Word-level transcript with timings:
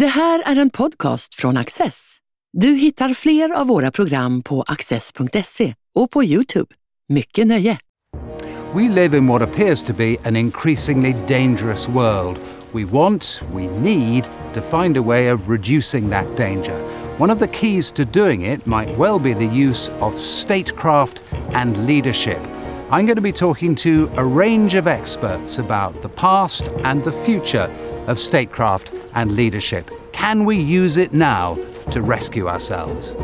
Det 0.00 0.06
här 0.06 0.42
är 0.46 0.56
en 0.56 0.70
podcast 0.70 1.34
från 1.34 1.56
Axess. 1.56 2.16
Du 2.52 2.68
hittar 2.68 3.14
fler 3.14 3.50
av 3.50 3.66
våra 3.66 3.90
program 3.90 4.42
på 4.42 4.62
axess.se 4.62 5.74
och 5.94 6.10
på 6.10 6.24
Youtube. 6.24 6.74
Mycket 7.08 7.46
nöje! 7.46 7.78
We 8.74 8.88
live 8.88 9.18
in 9.18 9.26
what 9.26 9.42
appears 9.42 9.82
to 9.82 9.92
be 9.92 10.16
an 10.24 10.36
increasingly 10.36 11.14
dangerous 11.28 11.88
world. 11.88 12.38
We 12.72 12.84
want, 12.84 13.42
we 13.54 13.62
need 13.62 14.24
to 14.54 14.60
find 14.60 14.96
a 14.96 15.02
way 15.02 15.32
of 15.32 15.48
reducing 15.48 16.10
that 16.10 16.36
danger. 16.36 16.76
One 17.18 17.32
of 17.32 17.38
the 17.38 17.48
keys 17.48 17.92
to 17.92 18.04
doing 18.04 18.52
it 18.52 18.66
might 18.66 18.98
well 18.98 19.18
be 19.18 19.34
the 19.34 19.68
use 19.68 19.92
of 20.00 20.18
statecraft 20.18 21.20
and 21.54 21.86
leadership. 21.86 22.40
I'm 22.90 23.06
going 23.06 23.16
to 23.16 23.22
be 23.22 23.32
talking 23.32 23.74
to 23.76 24.10
a 24.16 24.24
range 24.24 24.78
of 24.78 24.86
experts 24.86 25.58
about 25.58 26.02
the 26.02 26.08
past 26.08 26.68
and 26.84 27.02
the 27.02 27.12
future 27.12 27.70
of 28.06 28.18
statecraft 28.18 28.92
and 29.14 29.36
leadership. 29.36 29.90
Can 30.12 30.44
we 30.44 30.56
use 30.56 30.96
it 30.96 31.12
now 31.12 31.54
to 31.90 32.02
rescue 32.02 32.48
ourselves? 32.48 33.14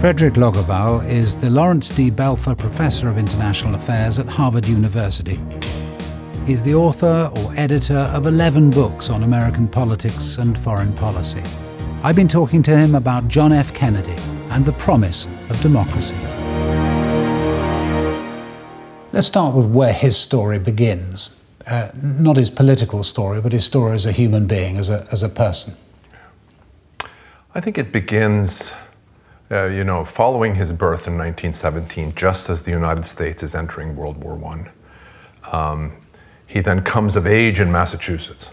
Fredrik 0.00 0.34
Logevall 0.34 1.06
is 1.06 1.36
the 1.36 1.50
Laurence 1.50 1.90
D. 1.90 2.10
Belfer 2.10 2.56
Professor 2.56 3.10
of 3.10 3.18
International 3.18 3.74
Affairs 3.74 4.18
at 4.18 4.26
Harvard 4.26 4.64
University. 4.66 5.38
He's 6.46 6.62
the 6.62 6.74
author 6.74 7.30
or 7.36 7.52
editor 7.54 7.98
of 7.98 8.26
11 8.26 8.70
books 8.70 9.10
on 9.10 9.24
American 9.24 9.68
politics 9.68 10.38
and 10.38 10.58
foreign 10.58 10.94
policy. 10.94 11.42
I've 12.02 12.16
been 12.16 12.28
talking 12.28 12.62
to 12.62 12.74
him 12.74 12.94
about 12.94 13.28
John 13.28 13.52
F. 13.52 13.74
Kennedy 13.74 14.16
and 14.48 14.64
the 14.64 14.72
promise 14.72 15.28
of 15.50 15.60
democracy. 15.60 16.16
Let's 19.12 19.26
start 19.26 19.54
with 19.54 19.66
where 19.66 19.92
his 19.92 20.16
story 20.16 20.58
begins. 20.58 21.36
Uh, 21.66 21.90
not 22.02 22.38
his 22.38 22.48
political 22.48 23.02
story, 23.02 23.42
but 23.42 23.52
his 23.52 23.66
story 23.66 23.92
as 23.92 24.06
a 24.06 24.12
human 24.12 24.46
being, 24.46 24.78
as 24.78 24.88
a, 24.88 25.06
as 25.12 25.22
a 25.22 25.28
person. 25.28 25.74
I 27.54 27.60
think 27.60 27.76
it 27.76 27.92
begins, 27.92 28.72
uh, 29.50 29.66
you 29.66 29.84
know, 29.84 30.06
following 30.06 30.54
his 30.54 30.72
birth 30.72 31.06
in 31.06 31.18
1917, 31.18 32.14
just 32.14 32.48
as 32.48 32.62
the 32.62 32.70
United 32.70 33.04
States 33.04 33.42
is 33.42 33.54
entering 33.54 33.94
World 33.94 34.24
War 34.24 34.40
I. 34.42 35.50
Um, 35.54 35.92
he 36.46 36.60
then 36.60 36.80
comes 36.80 37.14
of 37.14 37.26
age 37.26 37.60
in 37.60 37.70
Massachusetts. 37.70 38.52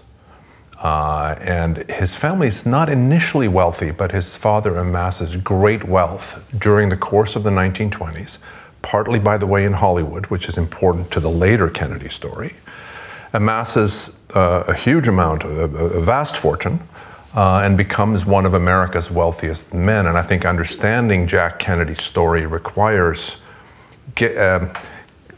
Uh, 0.80 1.36
and 1.42 1.90
his 1.90 2.16
family 2.16 2.48
is 2.48 2.66
not 2.66 2.88
initially 2.88 3.48
wealthy, 3.48 3.90
but 3.90 4.12
his 4.12 4.36
father 4.36 4.78
amasses 4.78 5.36
great 5.36 5.84
wealth 5.84 6.46
during 6.60 6.90
the 6.90 6.98
course 6.98 7.36
of 7.36 7.44
the 7.44 7.50
1920s, 7.50 8.38
partly, 8.84 9.18
by 9.18 9.38
the 9.38 9.48
way, 9.48 9.66
in 9.66 9.74
Hollywood, 9.74 10.28
which 10.28 10.48
is 10.48 10.58
important 10.58 11.10
to 11.12 11.20
the 11.20 11.30
later 11.30 11.68
Kennedy 11.68 12.10
story. 12.10 12.54
Amasses 13.34 14.20
uh, 14.36 14.66
a 14.68 14.74
huge 14.74 15.08
amount, 15.08 15.44
a, 15.44 15.64
a 15.64 16.02
vast 16.02 16.38
fortune, 16.38 16.80
uh, 17.36 17.62
and 17.64 17.76
becomes 17.76 18.26
one 18.26 18.46
of 18.46 18.54
America's 18.54 19.10
wealthiest 19.10 19.74
men. 19.74 20.06
And 20.06 20.18
I 20.18 20.22
think 20.22 20.46
understanding 20.46 21.28
Jack 21.28 21.60
Kennedy's 21.60 22.04
story 22.04 22.46
requires 22.46 23.38
get, 24.16 24.38
um, 24.38 24.72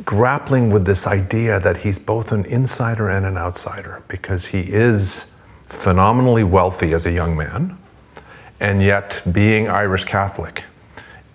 grappling 0.06 0.70
with 0.70 0.86
this 0.86 1.08
idea 1.08 1.60
that 1.60 1.78
he's 1.78 2.00
both 2.00 2.32
an 2.32 2.46
insider 2.46 3.10
and 3.10 3.26
an 3.26 3.38
outsider 3.38 4.02
because 4.08 4.48
he 4.48 4.62
is 4.62 5.29
phenomenally 5.70 6.44
wealthy 6.44 6.94
as 6.94 7.06
a 7.06 7.12
young 7.12 7.38
man, 7.38 7.78
and 8.60 8.82
yet 8.82 9.22
being 9.32 9.68
Irish 9.70 10.04
Catholic 10.04 10.66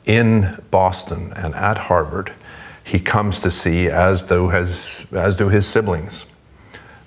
in 0.05 0.63
Boston 0.71 1.33
and 1.35 1.55
at 1.55 1.79
Harvard, 1.79 2.35
he 2.83 3.01
comes 3.01 3.39
to 3.41 3.51
see, 3.51 3.89
as 3.89 4.23
do 4.23 4.51
his, 4.51 5.07
as 5.13 5.35
do 5.37 5.49
his 5.49 5.67
siblings 5.67 6.27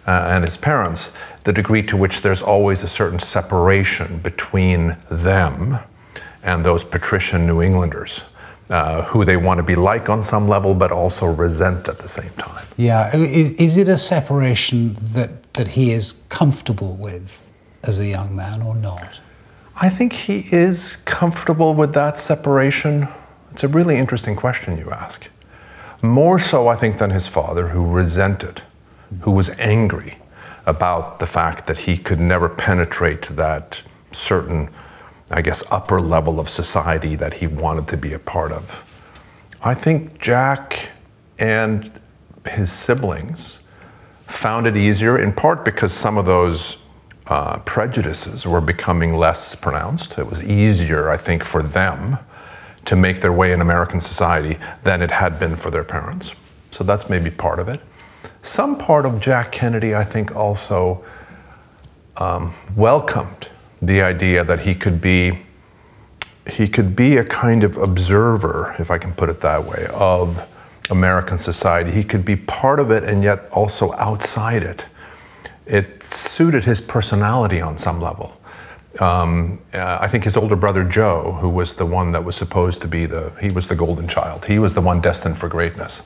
uh, 0.07 0.25
and 0.29 0.43
his 0.43 0.57
parents, 0.57 1.11
the 1.43 1.53
degree 1.53 1.83
to 1.83 1.95
which 1.95 2.21
there's 2.21 2.41
always 2.41 2.81
a 2.81 2.87
certain 2.87 3.19
separation 3.19 4.17
between 4.19 4.97
them 5.11 5.77
and 6.41 6.65
those 6.65 6.83
patrician 6.83 7.45
New 7.45 7.61
Englanders 7.61 8.23
uh, 8.69 9.03
who 9.03 9.23
they 9.23 9.37
want 9.37 9.57
to 9.59 9.63
be 9.63 9.75
like 9.75 10.09
on 10.09 10.21
some 10.23 10.47
level, 10.47 10.73
but 10.73 10.91
also 10.91 11.25
resent 11.25 11.87
at 11.87 11.99
the 11.99 12.07
same 12.07 12.31
time. 12.31 12.65
Yeah, 12.77 13.15
is, 13.15 13.53
is, 13.55 13.77
it 13.77 13.87
a 13.87 13.97
separation 13.97 14.97
that, 15.13 15.53
that 15.53 15.69
he 15.69 15.91
is 15.91 16.23
comfortable 16.29 16.95
with 16.97 17.41
as 17.83 17.99
a 17.99 18.05
young 18.05 18.35
man 18.35 18.61
or 18.61 18.75
not? 18.75 19.21
I 19.75 19.89
think 19.89 20.13
he 20.13 20.47
is 20.51 20.97
comfortable 20.97 21.73
with 21.73 21.93
that 21.93 22.19
separation. 22.19 23.07
It's 23.51 23.63
a 23.63 23.67
really 23.67 23.95
interesting 23.97 24.35
question 24.35 24.77
you 24.77 24.91
ask. 24.91 25.29
More 26.01 26.37
so, 26.37 26.67
I 26.67 26.75
think, 26.75 26.97
than 26.97 27.11
his 27.11 27.25
father, 27.25 27.69
who 27.69 27.85
resented, 27.85 28.61
who 29.21 29.31
was 29.31 29.49
angry 29.51 30.17
about 30.65 31.19
the 31.19 31.25
fact 31.25 31.65
that 31.67 31.79
he 31.79 31.97
could 31.97 32.19
never 32.19 32.49
penetrate 32.49 33.21
to 33.23 33.33
that 33.33 33.81
certain 34.11 34.69
I 35.29 35.41
guess, 35.41 35.63
upper 35.71 35.99
level 35.99 36.39
of 36.39 36.49
society 36.49 37.15
that 37.15 37.35
he 37.35 37.47
wanted 37.47 37.87
to 37.89 37.97
be 37.97 38.13
a 38.13 38.19
part 38.19 38.51
of. 38.51 38.83
I 39.61 39.73
think 39.73 40.19
Jack 40.19 40.91
and 41.37 41.91
his 42.47 42.71
siblings 42.71 43.59
found 44.25 44.67
it 44.67 44.77
easier, 44.77 45.19
in 45.19 45.33
part 45.33 45.65
because 45.65 45.91
some 45.91 46.17
of 46.17 46.25
those 46.25 46.77
uh, 47.27 47.59
prejudices 47.59 48.45
were 48.45 48.61
becoming 48.61 49.15
less 49.15 49.53
pronounced. 49.55 50.17
It 50.17 50.27
was 50.27 50.43
easier, 50.43 51.09
I 51.09 51.17
think, 51.17 51.43
for 51.43 51.61
them 51.61 52.17
to 52.85 52.95
make 52.95 53.19
their 53.19 53.33
way 53.33 53.51
in 53.51 53.59
American 53.59 53.99
society 53.99 54.57
than 54.83 55.01
it 55.01 55.11
had 55.11 55.39
been 55.39 55.57
for 55.57 55.69
their 55.69 55.83
parents. 55.83 56.33
So 56.71 56.85
that's 56.85 57.09
maybe 57.09 57.29
part 57.29 57.59
of 57.59 57.67
it. 57.67 57.81
Some 58.43 58.77
part 58.77 59.05
of 59.05 59.19
Jack 59.19 59.51
Kennedy, 59.51 59.93
I 59.93 60.05
think, 60.05 60.33
also 60.33 61.03
um, 62.15 62.53
welcomed 62.77 63.49
the 63.81 64.01
idea 64.01 64.43
that 64.43 64.61
he 64.61 64.75
could 64.75 65.01
be 65.01 65.43
he 66.49 66.67
could 66.67 66.95
be 66.95 67.17
a 67.17 67.25
kind 67.25 67.63
of 67.63 67.75
observer, 67.75 68.73
if 68.79 68.89
I 68.89 68.97
can 68.97 69.13
put 69.13 69.29
it 69.29 69.41
that 69.41 69.65
way, 69.65 69.87
of 69.93 70.47
American 70.89 71.37
society. 71.37 71.91
He 71.91 72.03
could 72.03 72.23
be 72.23 72.35
part 72.35 72.79
of 72.79 72.91
it 72.91 73.03
and 73.03 73.23
yet 73.23 73.49
also 73.51 73.93
outside 73.95 74.63
it. 74.63 74.85
It 75.65 76.01
suited 76.01 76.63
his 76.63 76.79
personality 76.79 77.59
on 77.59 77.77
some 77.77 77.99
level. 77.99 78.39
Um, 78.99 79.61
uh, 79.73 79.97
I 79.99 80.07
think 80.07 80.23
his 80.23 80.37
older 80.37 80.55
brother 80.55 80.83
Joe, 80.83 81.33
who 81.33 81.49
was 81.49 81.73
the 81.73 81.85
one 81.85 82.13
that 82.13 82.23
was 82.23 82.35
supposed 82.35 82.81
to 82.81 82.87
be 82.87 83.05
the, 83.05 83.33
he 83.41 83.49
was 83.49 83.67
the 83.67 83.75
golden 83.75 84.07
child. 84.07 84.45
He 84.45 84.57
was 84.57 84.73
the 84.73 84.81
one 84.81 85.01
destined 85.01 85.37
for 85.37 85.49
greatness. 85.49 86.03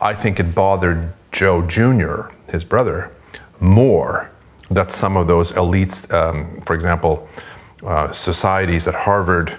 I 0.00 0.14
think 0.14 0.40
it 0.40 0.54
bothered 0.54 1.12
Joe 1.32 1.62
Jr., 1.66 2.32
his 2.50 2.64
brother, 2.64 3.12
more 3.60 4.30
that 4.70 4.90
some 4.90 5.16
of 5.16 5.26
those 5.26 5.52
elites, 5.52 6.12
um, 6.12 6.60
for 6.62 6.74
example, 6.74 7.28
uh, 7.82 8.10
societies 8.12 8.88
at 8.88 8.94
Harvard 8.94 9.56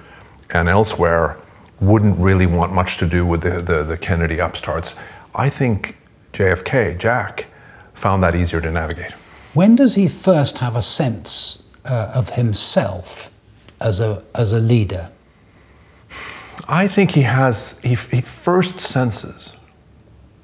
and 0.51 0.67
elsewhere, 0.67 1.39
wouldn't 1.79 2.17
really 2.17 2.45
want 2.45 2.73
much 2.73 2.97
to 2.97 3.07
do 3.07 3.25
with 3.25 3.41
the, 3.41 3.61
the, 3.61 3.83
the, 3.83 3.97
Kennedy 3.97 4.39
upstarts. 4.39 4.95
I 5.33 5.49
think 5.49 5.97
JFK, 6.33 6.97
Jack, 6.97 7.47
found 7.93 8.23
that 8.23 8.35
easier 8.35 8.61
to 8.61 8.71
navigate. 8.71 9.11
When 9.53 9.75
does 9.75 9.95
he 9.95 10.07
first 10.07 10.59
have 10.59 10.75
a 10.75 10.81
sense 10.81 11.69
uh, 11.83 12.11
of 12.15 12.29
himself 12.29 13.29
as 13.79 13.99
a, 13.99 14.23
as 14.33 14.53
a 14.53 14.59
leader? 14.59 15.11
I 16.67 16.87
think 16.87 17.11
he 17.11 17.21
has, 17.21 17.79
he, 17.81 17.95
he 17.95 18.21
first 18.21 18.79
senses 18.79 19.54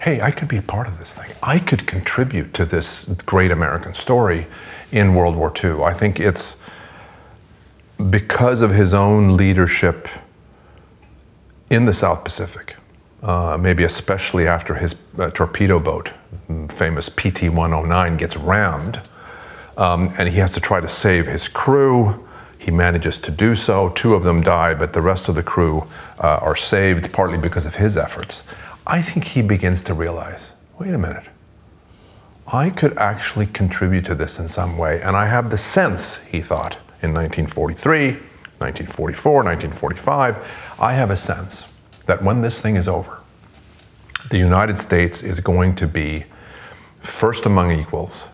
hey, 0.02 0.20
I 0.20 0.32
could 0.32 0.48
be 0.48 0.58
a 0.58 0.64
part 0.64 0.88
of 0.88 0.98
this 0.98 1.16
thing. 1.16 1.30
I 1.44 1.60
could 1.60 1.86
contribute 1.86 2.56
to 2.56 2.66
this 2.66 3.06
great 3.26 3.52
American 3.52 3.94
story 3.94 4.48
in 4.92 5.14
World 5.14 5.36
War 5.36 5.54
II. 5.64 5.84
I 5.84 5.94
think 5.94 6.20
it's 6.20 6.58
because 8.10 8.64
of 8.64 8.72
his 8.72 8.96
own 8.96 9.38
leadership 9.38 10.08
in 11.70 11.86
the 11.86 11.94
South 11.94 12.24
Pacific, 12.24 12.78
uh, 13.22 13.60
maybe 13.62 13.84
especially 13.84 14.48
after 14.48 14.74
his 14.74 14.96
uh, 15.20 15.30
torpedo 15.30 15.80
boat, 15.80 16.12
famous 16.70 17.08
PT 17.08 17.44
109, 17.44 18.18
gets 18.18 18.36
rammed, 18.36 19.02
um, 19.78 20.12
and 20.18 20.28
he 20.28 20.40
has 20.40 20.52
to 20.54 20.60
try 20.60 20.82
to 20.82 20.90
save 20.90 21.28
his 21.28 21.48
crew. 21.48 22.28
He 22.58 22.72
manages 22.72 23.20
to 23.20 23.30
do 23.30 23.54
so. 23.54 23.90
Two 23.90 24.16
of 24.16 24.24
them 24.24 24.42
die, 24.42 24.74
but 24.74 24.94
the 24.94 25.02
rest 25.02 25.30
of 25.30 25.36
the 25.36 25.44
crew 25.44 25.88
uh, 26.18 26.40
are 26.42 26.56
saved, 26.56 27.14
partly 27.14 27.38
because 27.38 27.68
of 27.68 27.76
his 27.76 27.98
efforts. 27.98 28.44
I 28.86 29.02
think 29.02 29.26
he 29.26 29.42
begins 29.42 29.84
to 29.84 29.94
realize 29.94 30.54
wait 30.82 30.94
a 30.94 30.98
minute, 30.98 31.26
I 32.48 32.72
could 32.72 32.98
actually 32.98 33.46
contribute 33.46 34.04
to 34.06 34.16
this 34.16 34.40
in 34.40 34.48
some 34.48 34.80
way. 34.80 35.00
And 35.00 35.16
I 35.16 35.28
have 35.28 35.52
the 35.52 35.58
sense, 35.58 36.18
he 36.24 36.42
thought, 36.42 36.76
in 37.04 37.14
1943, 37.14 38.14
1944, 38.14 39.34
1945, 39.44 40.78
I 40.80 40.94
have 40.94 41.12
a 41.12 41.16
sense 41.16 41.68
that 42.08 42.24
when 42.24 42.42
this 42.42 42.60
thing 42.60 42.78
is 42.78 42.88
over, 42.88 43.20
the 44.32 44.40
United 44.40 44.80
States 44.80 45.22
is 45.22 45.40
going 45.40 45.76
to 45.76 45.88
be 45.88 46.26
first 47.00 47.46
among 47.46 47.72
equals. 47.72 48.28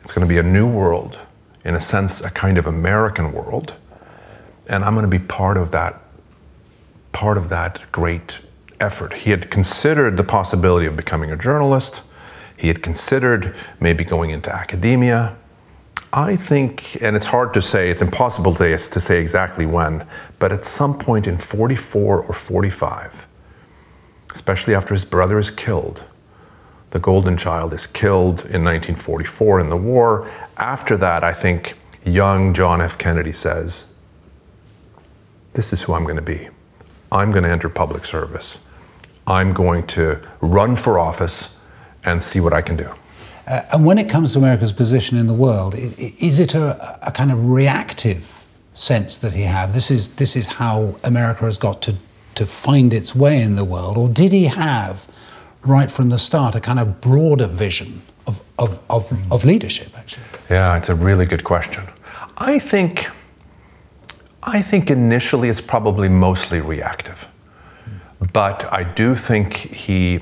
It's 0.00 0.12
going 0.12 0.26
to 0.26 0.32
be 0.32 0.38
a 0.38 0.44
new 0.44 0.68
world, 0.68 1.18
in 1.64 1.74
a 1.74 1.80
sense, 1.80 2.20
a 2.20 2.30
kind 2.30 2.56
of 2.56 2.66
American 2.66 3.32
world. 3.32 3.74
And 4.68 4.84
I'm 4.84 4.94
going 4.94 5.10
to 5.10 5.18
be 5.18 5.24
part 5.24 5.56
of 5.56 5.72
that 5.72 6.00
part 7.12 7.36
of 7.36 7.48
that 7.48 7.80
great 7.90 8.38
effort. 8.80 9.12
He 9.12 9.30
had 9.30 9.50
considered 9.50 10.16
the 10.16 10.24
possibility 10.24 10.86
of 10.86 10.96
becoming 10.96 11.30
a 11.30 11.36
journalist. 11.36 12.02
He 12.56 12.68
had 12.68 12.82
considered 12.82 13.54
maybe 13.78 14.04
going 14.04 14.30
into 14.30 14.54
academia. 14.54 15.36
I 16.12 16.34
think, 16.34 17.00
and 17.00 17.14
it's 17.16 17.26
hard 17.26 17.54
to 17.54 17.62
say, 17.62 17.88
it's 17.88 18.02
impossible 18.02 18.52
to, 18.54 18.76
to 18.76 19.00
say 19.00 19.20
exactly 19.20 19.64
when, 19.64 20.06
but 20.40 20.52
at 20.52 20.64
some 20.64 20.98
point 20.98 21.26
in 21.26 21.38
44 21.38 22.22
or 22.24 22.32
45, 22.32 23.26
especially 24.34 24.74
after 24.74 24.92
his 24.92 25.04
brother 25.04 25.38
is 25.38 25.50
killed, 25.50 26.04
the 26.90 26.98
Golden 26.98 27.36
Child 27.36 27.72
is 27.72 27.86
killed 27.86 28.40
in 28.40 28.64
1944 28.64 29.60
in 29.60 29.68
the 29.68 29.76
war. 29.76 30.28
After 30.56 30.96
that, 30.96 31.22
I 31.22 31.32
think 31.32 31.74
young 32.04 32.52
John 32.52 32.80
F. 32.80 32.98
Kennedy 32.98 33.32
says, 33.32 33.86
This 35.52 35.72
is 35.72 35.82
who 35.82 35.94
I'm 35.94 36.02
going 36.02 36.16
to 36.16 36.22
be. 36.22 36.48
I'm 37.12 37.30
going 37.30 37.44
to 37.44 37.50
enter 37.50 37.68
public 37.68 38.04
service. 38.04 38.58
I'm 39.30 39.52
going 39.52 39.86
to 39.88 40.20
run 40.40 40.74
for 40.74 40.98
office 40.98 41.54
and 42.04 42.20
see 42.20 42.40
what 42.40 42.52
I 42.52 42.62
can 42.62 42.76
do. 42.76 42.90
Uh, 43.46 43.62
and 43.72 43.86
when 43.86 43.96
it 43.96 44.08
comes 44.08 44.32
to 44.32 44.38
America's 44.40 44.72
position 44.72 45.16
in 45.16 45.28
the 45.28 45.34
world, 45.34 45.76
is 45.76 46.40
it 46.40 46.54
a, 46.54 46.98
a, 47.06 47.12
kind 47.12 47.30
of 47.30 47.48
reactive 47.48 48.44
sense 48.74 49.18
that 49.18 49.32
he 49.32 49.42
had? 49.42 49.72
This 49.72 49.90
is, 49.90 50.08
this 50.16 50.34
is 50.34 50.46
how 50.46 50.96
America 51.04 51.44
has 51.44 51.58
got 51.58 51.80
to, 51.82 51.94
to 52.34 52.44
find 52.44 52.92
its 52.92 53.14
way 53.14 53.40
in 53.40 53.54
the 53.54 53.64
world? 53.64 53.96
Or 53.96 54.08
did 54.08 54.32
he 54.32 54.44
have, 54.46 55.06
right 55.62 55.90
from 55.92 56.08
the 56.08 56.18
start, 56.18 56.56
a 56.56 56.60
kind 56.60 56.80
of 56.80 57.00
broader 57.00 57.46
vision 57.46 58.02
of, 58.26 58.42
of, 58.58 58.80
of, 58.90 59.12
of 59.32 59.44
leadership, 59.44 59.96
actually? 59.96 60.24
Yeah, 60.50 60.76
it's 60.76 60.88
a 60.88 60.94
really 60.96 61.26
good 61.26 61.44
question. 61.44 61.84
I 62.36 62.58
think, 62.58 63.08
I 64.42 64.60
think 64.60 64.90
initially 64.90 65.48
it's 65.48 65.60
probably 65.60 66.08
mostly 66.08 66.60
reactive. 66.60 67.28
But 68.32 68.70
I 68.72 68.84
do 68.84 69.14
think 69.14 69.54
he 69.54 70.20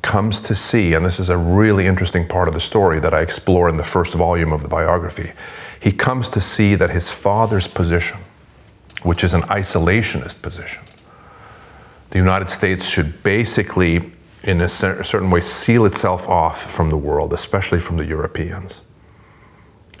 comes 0.00 0.40
to 0.40 0.54
see, 0.54 0.94
and 0.94 1.04
this 1.04 1.18
is 1.18 1.28
a 1.30 1.36
really 1.36 1.86
interesting 1.86 2.26
part 2.26 2.48
of 2.48 2.54
the 2.54 2.60
story 2.60 3.00
that 3.00 3.14
I 3.14 3.20
explore 3.20 3.68
in 3.68 3.76
the 3.76 3.84
first 3.84 4.14
volume 4.14 4.52
of 4.52 4.62
the 4.62 4.68
biography, 4.68 5.32
he 5.80 5.92
comes 5.92 6.28
to 6.30 6.40
see 6.40 6.74
that 6.74 6.90
his 6.90 7.10
father's 7.10 7.68
position, 7.68 8.18
which 9.02 9.24
is 9.24 9.34
an 9.34 9.42
isolationist 9.42 10.40
position, 10.42 10.82
the 12.10 12.18
United 12.18 12.48
States 12.48 12.88
should 12.88 13.22
basically, 13.22 14.12
in 14.42 14.60
a 14.60 14.68
certain 14.68 15.30
way, 15.30 15.40
seal 15.40 15.84
itself 15.84 16.28
off 16.28 16.70
from 16.70 16.90
the 16.90 16.96
world, 16.96 17.32
especially 17.32 17.80
from 17.80 17.96
the 17.96 18.06
Europeans. 18.06 18.82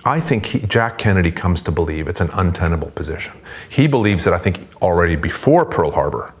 I 0.04 0.20
think 0.20 0.46
he, 0.46 0.60
Jack 0.60 0.98
Kennedy 0.98 1.32
comes 1.32 1.62
to 1.62 1.72
believe 1.72 2.08
it's 2.08 2.20
an 2.20 2.30
untenable 2.34 2.90
position. 2.90 3.34
He 3.68 3.86
believes 3.86 4.26
it, 4.26 4.32
I 4.34 4.38
think, 4.38 4.68
already 4.82 5.16
before 5.16 5.64
Pearl 5.64 5.92
Harbor, 5.92 6.34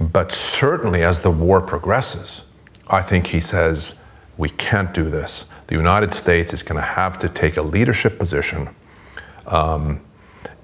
but 0.00 0.32
certainly 0.32 1.02
as 1.02 1.20
the 1.20 1.30
war 1.30 1.60
progresses, 1.60 2.42
I 2.88 3.02
think 3.02 3.28
he 3.28 3.40
says, 3.40 3.98
we 4.36 4.48
can't 4.50 4.92
do 4.92 5.08
this. 5.10 5.46
The 5.68 5.74
United 5.74 6.12
States 6.12 6.52
is 6.52 6.62
going 6.62 6.80
to 6.80 6.86
have 6.86 7.18
to 7.18 7.28
take 7.28 7.56
a 7.56 7.62
leadership 7.62 8.18
position. 8.18 8.68
Um, 9.46 10.00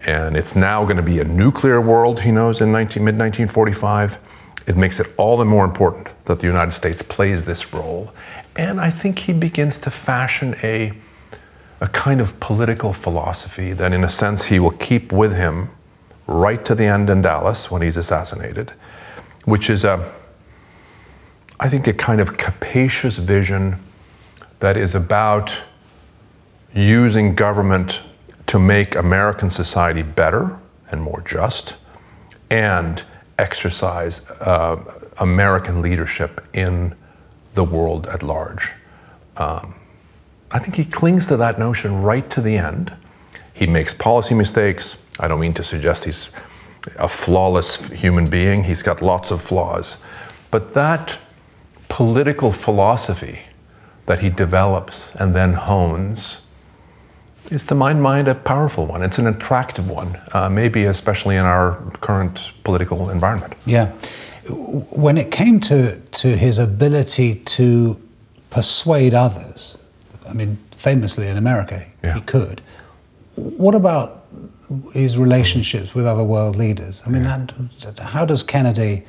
and 0.07 0.37
it's 0.37 0.55
now 0.57 0.85
going 0.85 0.97
to 0.97 1.03
be 1.03 1.21
a 1.21 1.25
nuclear 1.25 1.81
world, 1.81 2.21
he 2.21 2.33
knows, 2.33 2.61
in 2.61 2.71
mid 2.73 2.85
1945. 2.89 4.19
It 4.67 4.77
makes 4.77 5.01
it 5.01 5.09
all 5.17 5.37
the 5.37 5.45
more 5.45 5.65
important 5.65 6.13
that 6.27 6.41
the 6.41 6.47
United 6.47 6.73
States 6.73 7.03
plays 7.03 7.45
this 7.45 7.73
role. 7.73 8.13
And 8.57 8.81
I 8.81 8.91
think 8.91 9.21
he 9.21 9.33
begins 9.33 9.79
to 9.81 9.91
fashion 9.91 10.57
a, 10.63 10.93
a 11.81 11.89
kind 11.89 12.21
of 12.21 12.39
political 12.39 12.93
philosophy 12.93 13.73
that, 13.73 13.93
in 13.93 14.05
a 14.05 14.09
sense, 14.09 14.45
he 14.45 14.61
will 14.61 14.73
keep 14.73 15.13
with 15.13 15.35
him 15.35 15.71
right 16.27 16.65
to 16.65 16.75
the 16.75 16.85
end 16.85 17.11
in 17.11 17.23
Dallas 17.23 17.71
when 17.71 17.83
he's 17.83 17.97
assassinated, 17.97 18.73
which 19.45 19.69
is 19.71 19.85
a 19.85 20.11
I 21.63 21.69
think, 21.69 21.87
a 21.87 21.93
kind 21.93 22.21
of 22.21 22.37
capacious 22.39 23.19
vision 23.19 23.77
that 24.59 24.77
is 24.77 24.97
about 24.97 25.55
using 26.75 27.37
government 27.37 28.03
to 28.47 28.59
make 28.59 28.97
American 28.97 29.49
society 29.49 30.03
better 30.03 30.59
and 30.91 31.01
more 31.01 31.21
just 31.21 31.77
and 32.51 33.05
exercise 33.39 34.29
uh, 34.41 34.83
American 35.19 35.83
leadership 35.83 36.45
in 36.53 36.97
the 37.55 37.63
world 37.63 38.09
at 38.09 38.25
large. 38.25 38.73
Um, 39.37 39.77
I 40.51 40.59
think 40.59 40.75
he 40.75 40.85
clings 40.85 41.29
to 41.29 41.37
that 41.37 41.61
notion 41.61 42.03
right 42.03 42.29
to 42.31 42.41
the 42.41 42.57
end. 42.57 42.93
He 43.55 43.69
makes 43.69 43.95
policy 43.95 44.35
mistakes. 44.35 44.97
I 45.21 45.29
don't 45.29 45.39
mean 45.39 45.55
to 45.55 45.63
suggest 45.63 46.07
he's 46.07 46.33
a 46.97 47.09
flawless 47.09 47.89
human 47.89 48.29
being, 48.29 48.65
he's 48.65 48.83
got 48.83 49.03
lots 49.03 49.31
of 49.31 49.41
flaws. 49.41 49.97
But 50.51 50.75
that 50.75 51.19
political 51.89 52.53
philosophy 52.53 53.41
that 54.07 54.21
he 54.21 54.31
develops 54.31 55.15
and 55.15 55.35
then 55.35 55.55
hones 55.55 56.43
is 57.51 57.65
to 57.65 57.75
my 57.75 57.93
mind 57.93 58.29
a 58.29 58.35
powerful 58.35 58.87
one. 58.87 59.03
It's 59.03 59.19
an 59.19 59.27
attractive 59.27 59.91
one, 59.91 60.19
uh, 60.33 60.49
maybe 60.49 60.85
especially 60.85 61.37
in 61.37 61.45
our 61.45 61.79
current 62.01 62.53
political 62.65 63.11
environment. 63.11 63.55
Yeah. 63.67 63.93
When 64.49 65.19
it 65.19 65.31
came 65.31 65.61
to, 65.61 65.99
to 65.99 66.37
his 66.37 66.59
ability 66.59 67.37
to 67.37 68.01
persuade 68.51 69.15
others, 69.15 69.79
I 70.29 70.33
mean, 70.33 70.59
famously 70.77 71.29
in 71.29 71.37
America, 71.37 71.87
yeah. 72.03 72.15
he 72.15 72.21
could. 72.23 72.63
What 73.37 73.75
about 73.75 74.22
his 74.93 75.19
relationships 75.19 75.95
with 75.95 76.07
other 76.07 76.25
world 76.25 76.57
leaders? 76.57 77.03
I 77.07 77.11
mean, 77.11 77.23
yeah. 77.23 77.47
how, 77.97 78.05
how, 78.05 78.25
does 78.25 78.43
Kennedy 78.43 79.05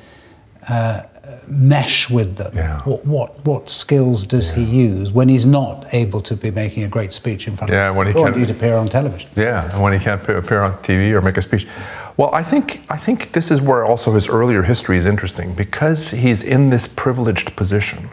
uh, 0.68 1.02
mesh 1.48 2.10
with 2.10 2.36
them? 2.36 2.52
Yeah. 2.54 2.80
What, 2.82 3.04
what, 3.06 3.44
what 3.44 3.68
skills 3.68 4.26
does 4.26 4.50
yeah. 4.50 4.64
he 4.64 4.82
use 4.82 5.12
when 5.12 5.28
he's 5.28 5.46
not 5.46 5.92
able 5.92 6.20
to 6.22 6.36
be 6.36 6.50
making 6.50 6.84
a 6.84 6.88
great 6.88 7.12
speech 7.12 7.46
in 7.46 7.56
front 7.56 7.72
yeah, 7.72 7.90
of 7.90 7.96
when 7.96 8.06
he 8.06 8.12
or 8.14 8.32
can't 8.32 8.50
appear 8.50 8.74
on 8.74 8.88
television? 8.88 9.30
Yeah, 9.36 9.70
and 9.72 9.82
when 9.82 9.92
he 9.92 9.98
can't 9.98 10.22
appear 10.28 10.62
on 10.62 10.72
TV 10.78 11.12
or 11.12 11.20
make 11.20 11.36
a 11.36 11.42
speech. 11.42 11.66
Well, 12.16 12.32
I 12.32 12.42
think, 12.42 12.82
I 12.88 12.96
think 12.96 13.32
this 13.32 13.50
is 13.50 13.60
where 13.60 13.84
also 13.84 14.12
his 14.12 14.28
earlier 14.28 14.62
history 14.62 14.96
is 14.96 15.06
interesting 15.06 15.52
because 15.54 16.10
he's 16.10 16.42
in 16.42 16.70
this 16.70 16.86
privileged 16.86 17.56
position 17.56 18.10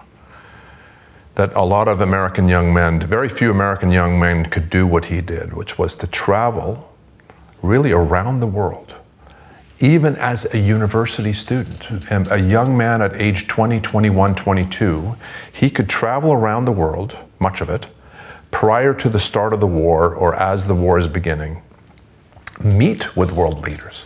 that 1.36 1.56
a 1.56 1.62
lot 1.62 1.88
of 1.88 2.01
American 2.01 2.48
young 2.48 2.74
men, 2.74 3.00
very 3.00 3.30
few 3.30 3.51
American 3.51 3.92
young 3.92 4.19
men 4.19 4.45
could 4.45 4.69
do 4.69 4.86
what 4.86 5.06
he 5.06 5.21
did, 5.21 5.53
which 5.53 5.77
was 5.77 5.95
to 5.95 6.07
travel 6.07 6.91
really 7.62 7.92
around 7.92 8.40
the 8.40 8.48
world 8.48 8.96
even 9.81 10.16
as 10.18 10.54
a 10.54 10.60
university 10.60 11.34
student, 11.34 11.90
and 12.12 12.32
a 12.32 12.39
young 12.39 12.77
man 12.77 13.01
at 13.01 13.15
age 13.15 13.48
20, 13.48 13.82
21, 13.82 14.36
22, 14.36 15.15
he 15.51 15.70
could 15.70 15.89
travel 15.89 16.32
around 16.32 16.65
the 16.65 16.72
world, 16.72 17.18
much 17.39 17.62
of 17.62 17.70
it, 17.70 17.89
prior 18.51 18.94
to 18.94 19.10
the 19.10 19.20
start 19.20 19.53
of 19.53 19.60
the 19.60 19.68
war 19.68 20.13
or 20.13 20.36
as 20.36 20.68
the 20.68 20.75
war 20.75 21.00
is 21.00 21.08
beginning, 21.08 21.63
meet 22.63 23.15
with 23.15 23.32
world 23.32 23.65
leaders. 23.65 24.06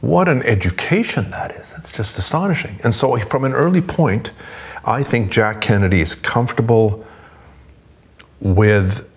What 0.00 0.28
an 0.28 0.42
education 0.42 1.30
that 1.30 1.52
is. 1.52 1.72
That's 1.74 1.96
just 1.96 2.18
astonishing. 2.18 2.80
And 2.82 2.92
so, 2.92 3.16
from 3.16 3.44
an 3.44 3.52
early 3.52 3.80
point, 3.80 4.32
I 4.84 5.02
think 5.02 5.30
Jack 5.30 5.60
Kennedy 5.60 6.00
is 6.00 6.14
comfortable 6.14 7.04
with 8.40 9.07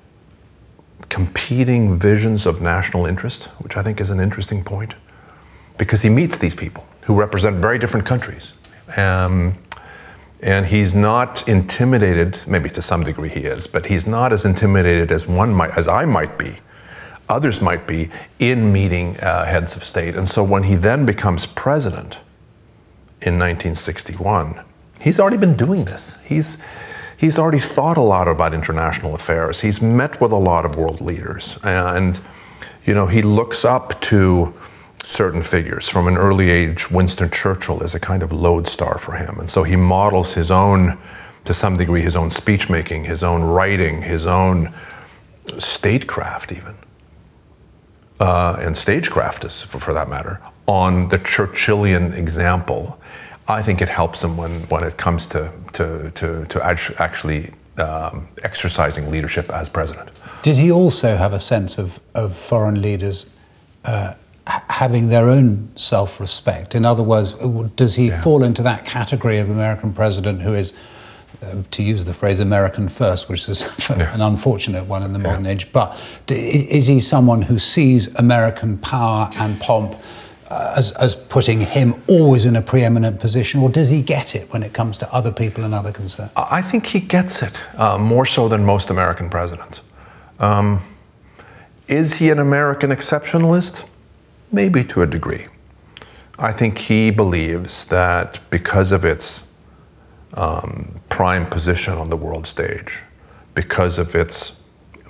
competing 1.12 1.98
visions 1.98 2.46
of 2.46 2.62
national 2.62 3.06
interest, 3.06 3.44
which 3.60 3.76
I 3.76 3.84
think 3.84 4.00
is 4.00 4.10
an 4.12 4.22
interesting 4.22 4.64
point 4.64 4.96
because 5.78 6.02
he 6.02 6.10
meets 6.10 6.38
these 6.38 6.56
people 6.56 6.88
who 7.02 7.14
represent 7.14 7.58
very 7.58 7.78
different 7.78 8.06
countries. 8.06 8.54
Um, 8.96 9.58
and 10.42 10.66
he's 10.66 10.96
not 10.96 11.46
intimidated, 11.50 12.40
maybe 12.48 12.70
to 12.70 12.82
some 12.82 13.04
degree 13.04 13.28
he 13.28 13.42
is, 13.42 13.68
but 13.68 13.88
he's 13.88 14.08
not 14.08 14.32
as 14.32 14.46
intimidated 14.46 15.12
as 15.12 15.28
one 15.28 15.54
might, 15.54 15.78
as 15.78 15.90
I 15.90 16.06
might 16.06 16.38
be, 16.38 16.60
others 17.28 17.62
might 17.62 17.86
be, 17.86 18.10
in 18.40 18.72
meeting 18.72 19.20
uh, 19.20 19.46
heads 19.46 19.76
of 19.76 19.84
state. 19.84 20.16
And 20.16 20.30
so 20.30 20.42
when 20.42 20.64
he 20.64 20.76
then 20.76 21.06
becomes 21.06 21.46
president 21.46 22.20
in 23.22 23.38
1961, 23.38 24.62
he's 25.02 25.20
already 25.20 25.38
been 25.38 25.58
doing 25.58 25.84
this. 25.84 26.16
He's 26.24 26.58
he's 27.22 27.38
already 27.38 27.60
thought 27.60 27.98
a 27.98 28.02
lot 28.02 28.28
about 28.28 28.52
international 28.54 29.14
affairs. 29.14 29.62
He's 29.62 29.82
met 29.82 30.20
with 30.20 30.32
a 30.32 30.44
lot 30.52 30.66
of 30.66 30.76
world 30.76 31.00
leaders, 31.00 31.58
and 31.64 32.20
you 32.84 32.94
know 32.96 33.06
he 33.06 33.22
looks 33.22 33.64
up 33.64 34.02
to 34.02 34.54
certain 35.04 35.44
figures. 35.44 35.88
From 35.88 36.08
an 36.08 36.18
early 36.18 36.50
age, 36.50 36.90
Winston 36.90 37.30
Churchill 37.30 37.84
is 37.84 37.96
a 37.96 38.00
kind 38.00 38.24
of 38.24 38.32
lodestar 38.32 38.98
for 38.98 39.14
him. 39.14 39.40
And 39.40 39.50
so 39.50 39.64
he 39.64 39.76
models 39.76 40.34
his 40.34 40.52
own, 40.52 40.98
to 41.46 41.54
some 41.54 41.76
degree, 41.76 42.02
his 42.02 42.16
own 42.16 42.30
speech 42.30 42.70
making, 42.70 43.04
his 43.06 43.24
own 43.24 43.42
writing, 43.42 44.02
his 44.02 44.26
own 44.28 44.74
statecraft, 45.58 46.52
even, 46.52 46.76
uh, 48.20 48.58
and 48.60 48.78
stagecraft, 48.78 49.44
for, 49.44 49.80
for 49.80 49.94
that 49.94 50.08
matter, 50.08 50.40
on 50.68 51.10
the 51.10 51.18
Churchillian 51.18 52.16
example. 52.16 53.01
I 53.48 53.62
think 53.62 53.82
it 53.82 53.90
helps 53.90 54.24
him 54.24 54.38
when, 54.38 54.62
when 54.70 54.84
it 54.84 54.98
comes 54.98 55.28
to, 55.28 55.52
to, 55.74 56.12
to, 56.12 56.46
to 56.46 56.64
actually 57.00 57.54
um, 57.78 58.28
exercising 58.44 59.10
leadership 59.10 59.50
as 59.50 59.70
president. 59.70 60.10
Did 60.44 60.56
he 60.56 60.72
also 60.72 61.18
have 61.18 61.34
a 61.34 61.40
sense 61.40 61.78
of, 61.78 62.00
of 62.14 62.36
foreign 62.36 62.82
leaders? 62.82 63.30
Uh, 63.84 64.14
having 64.46 65.10
their 65.10 65.30
own 65.30 65.72
self 65.76 66.20
respect? 66.20 66.76
In 66.76 66.86
other 66.86 67.04
words, 67.04 67.34
does 67.76 67.96
he 67.96 68.08
yeah. 68.08 68.22
fall 68.22 68.44
into 68.44 68.64
that 68.64 68.86
category 68.86 69.38
of 69.38 69.50
American 69.50 69.94
president 69.94 70.42
who 70.42 70.54
is, 70.54 70.74
uh, 71.44 71.62
to 71.72 71.84
use 71.84 72.06
the 72.06 72.14
phrase 72.14 72.40
American 72.40 72.90
first, 72.90 73.30
which 73.30 73.48
is 73.48 73.62
yeah. 73.90 74.14
an 74.14 74.22
unfortunate 74.22 74.86
one 74.86 75.04
in 75.04 75.14
the 75.14 75.20
modern 75.20 75.46
yeah. 75.46 75.52
age, 75.52 75.72
but 75.72 75.94
is 76.28 76.88
he 76.88 77.00
someone 77.00 77.42
who 77.44 77.60
sees 77.60 78.14
American 78.16 78.78
power 78.78 79.30
and 79.36 79.60
pomp? 79.60 79.96
Uh, 80.52 80.74
as, 80.76 80.92
as 80.94 81.16
putting 81.16 81.62
him 81.62 81.96
always 82.08 82.46
in 82.46 82.58
a 82.58 82.62
preeminent 82.62 83.22
position, 83.22 83.62
or 83.62 83.70
does 83.70 83.88
he 83.88 84.02
get 84.02 84.36
it 84.36 84.52
when 84.52 84.64
it 84.64 84.74
comes 84.74 84.98
to 84.98 85.10
other 85.14 85.32
people 85.32 85.64
and 85.64 85.74
other 85.74 85.94
concerns? 85.94 86.30
I 86.36 86.62
think 86.62 86.88
he 86.88 87.00
gets 87.00 87.42
it 87.42 87.54
uh, 87.80 87.98
more 87.98 88.26
so 88.26 88.50
than 88.50 88.66
most 88.66 88.90
American 88.90 89.30
presidents. 89.30 89.80
Um, 90.40 90.82
is 91.88 92.16
he 92.16 92.30
an 92.32 92.40
American 92.40 92.90
exceptionalist? 92.90 93.86
Maybe 94.52 94.84
to 94.84 95.04
a 95.04 95.08
degree. 95.08 95.48
I 96.38 96.52
think 96.52 96.78
he 96.78 97.12
believes 97.12 97.86
that 97.86 98.42
because 98.50 98.92
of 98.92 99.06
its 99.06 99.48
um, 100.34 101.00
prime 101.08 101.46
position 101.46 101.94
on 101.94 102.10
the 102.10 102.18
world 102.18 102.46
stage, 102.46 103.00
because 103.54 103.98
of 103.98 104.16
its 104.16 104.60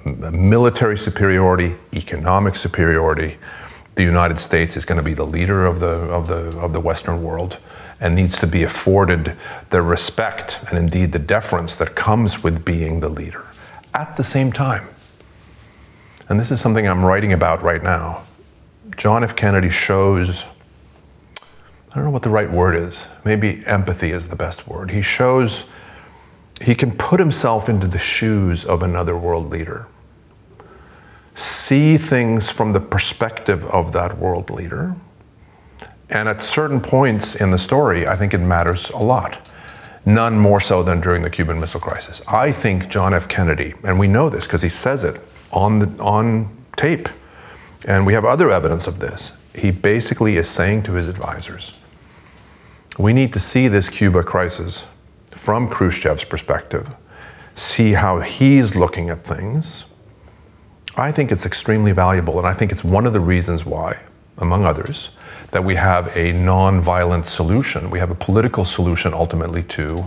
military 0.06 1.00
superiority, 1.00 1.78
economic 1.96 2.56
superiority, 2.56 3.38
the 3.96 4.04
United 4.04 4.40
States 4.40 4.78
is 4.78 4.86
going 4.86 4.98
to 4.98 5.04
be 5.04 5.14
the 5.14 5.26
leader 5.26 5.66
of 5.66 5.80
the, 5.80 5.88
of 5.88 6.28
the, 6.28 6.58
of 6.60 6.74
the 6.74 6.80
Western 6.80 7.22
world 7.24 7.58
and 8.00 8.16
needs 8.16 8.38
to 8.40 8.48
be 8.48 8.64
afforded 8.64 9.38
the 9.70 9.82
respect 9.82 10.60
and 10.70 10.78
indeed 10.78 11.12
the 11.12 11.20
deference 11.20 11.76
that 11.76 11.96
comes 11.96 12.44
with 12.44 12.66
being 12.66 13.00
the 13.00 13.10
leader. 13.10 13.46
At 13.94 14.18
the 14.18 14.24
same 14.24 14.52
time, 14.52 14.88
and 16.30 16.40
this 16.40 16.50
is 16.50 16.62
something 16.62 16.88
I'm 16.88 17.04
writing 17.04 17.34
about 17.34 17.62
right 17.62 17.84
now. 17.84 18.24
John 18.96 19.24
F. 19.24 19.36
Kennedy 19.36 19.70
shows, 19.70 20.46
I 21.92 21.96
don't 21.96 22.06
know 22.06 22.10
what 22.10 22.24
the 22.24 22.30
right 22.30 22.50
word 22.50 22.76
is, 22.76 23.08
maybe 23.26 23.62
empathy 23.66 24.12
is 24.12 24.30
the 24.30 24.36
best 24.36 24.68
word. 24.68 24.92
He 24.92 25.02
shows 25.02 25.66
he 26.62 26.76
can 26.76 26.92
put 26.92 27.20
himself 27.20 27.68
into 27.68 27.88
the 27.88 28.00
shoes 28.00 28.64
of 28.64 28.82
another 28.82 29.18
world 29.18 29.50
leader, 29.50 29.88
see 31.42 31.98
things 31.98 32.50
from 32.50 32.72
the 32.72 32.80
perspective 32.80 33.66
of 33.66 33.92
that 33.94 34.18
world 34.18 34.50
leader. 34.50 34.96
And 36.10 36.28
at 36.28 36.42
certain 36.42 36.82
points 36.82 37.36
in 37.36 37.52
the 37.52 37.58
story, 37.58 38.06
I 38.08 38.16
think 38.16 38.34
it 38.34 38.40
matters 38.40 38.90
a 38.92 38.98
lot. 38.98 39.50
None 40.06 40.38
more 40.38 40.60
so 40.60 40.84
than 40.84 41.00
during 41.00 41.22
the 41.22 41.30
Cuban 41.30 41.60
Missile 41.60 41.80
Crisis. 41.80 42.22
I 42.28 42.52
think 42.52 42.90
John 42.90 43.14
F. 43.14 43.28
Kennedy, 43.28 43.74
and 43.84 43.98
we 43.98 44.08
know 44.08 44.30
this 44.30 44.46
because 44.46 44.62
he 44.62 44.70
says 44.70 45.04
it 45.04 45.22
on, 45.52 45.80
the, 45.80 46.04
on 46.04 46.50
tape. 46.76 47.08
And 47.86 48.06
we 48.06 48.14
have 48.14 48.26
other 48.26 48.52
evidence 48.52 48.88
of 48.88 49.00
this. 49.00 49.38
He 49.56 49.72
basically 49.72 50.38
is 50.38 50.50
saying 50.50 50.84
to 50.84 50.94
his 50.94 51.08
advisors, 51.08 51.80
we 52.98 53.14
need 53.14 53.34
to 53.34 53.40
see 53.40 53.68
this 53.68 53.90
Cuba 53.90 54.24
crisis 54.24 54.86
from 55.32 55.68
Khrushchev's 55.68 56.26
perspective, 56.26 56.94
see 57.56 57.94
how 57.94 58.20
he's 58.20 58.76
looking 58.76 59.10
at 59.10 59.24
things. 59.24 59.86
I 60.98 61.12
think 61.12 61.32
it's 61.32 61.46
extremely 61.46 61.92
valuable, 61.92 62.38
and 62.38 62.48
I 62.48 62.54
think 62.54 62.72
it's 62.72 62.84
one 62.84 63.06
of 63.06 63.14
the 63.14 63.20
reasons 63.20 63.66
why, 63.66 64.00
among 64.38 64.66
others, 64.66 65.12
that 65.52 65.64
we 65.64 65.76
have 65.76 66.16
a 66.16 66.32
non-violent 66.34 67.26
solution. 67.26 67.90
We 67.90 68.00
have 68.00 68.12
a 68.12 68.16
political 68.16 68.66
solution 68.66 69.14
ultimately 69.14 69.64
to 69.64 70.06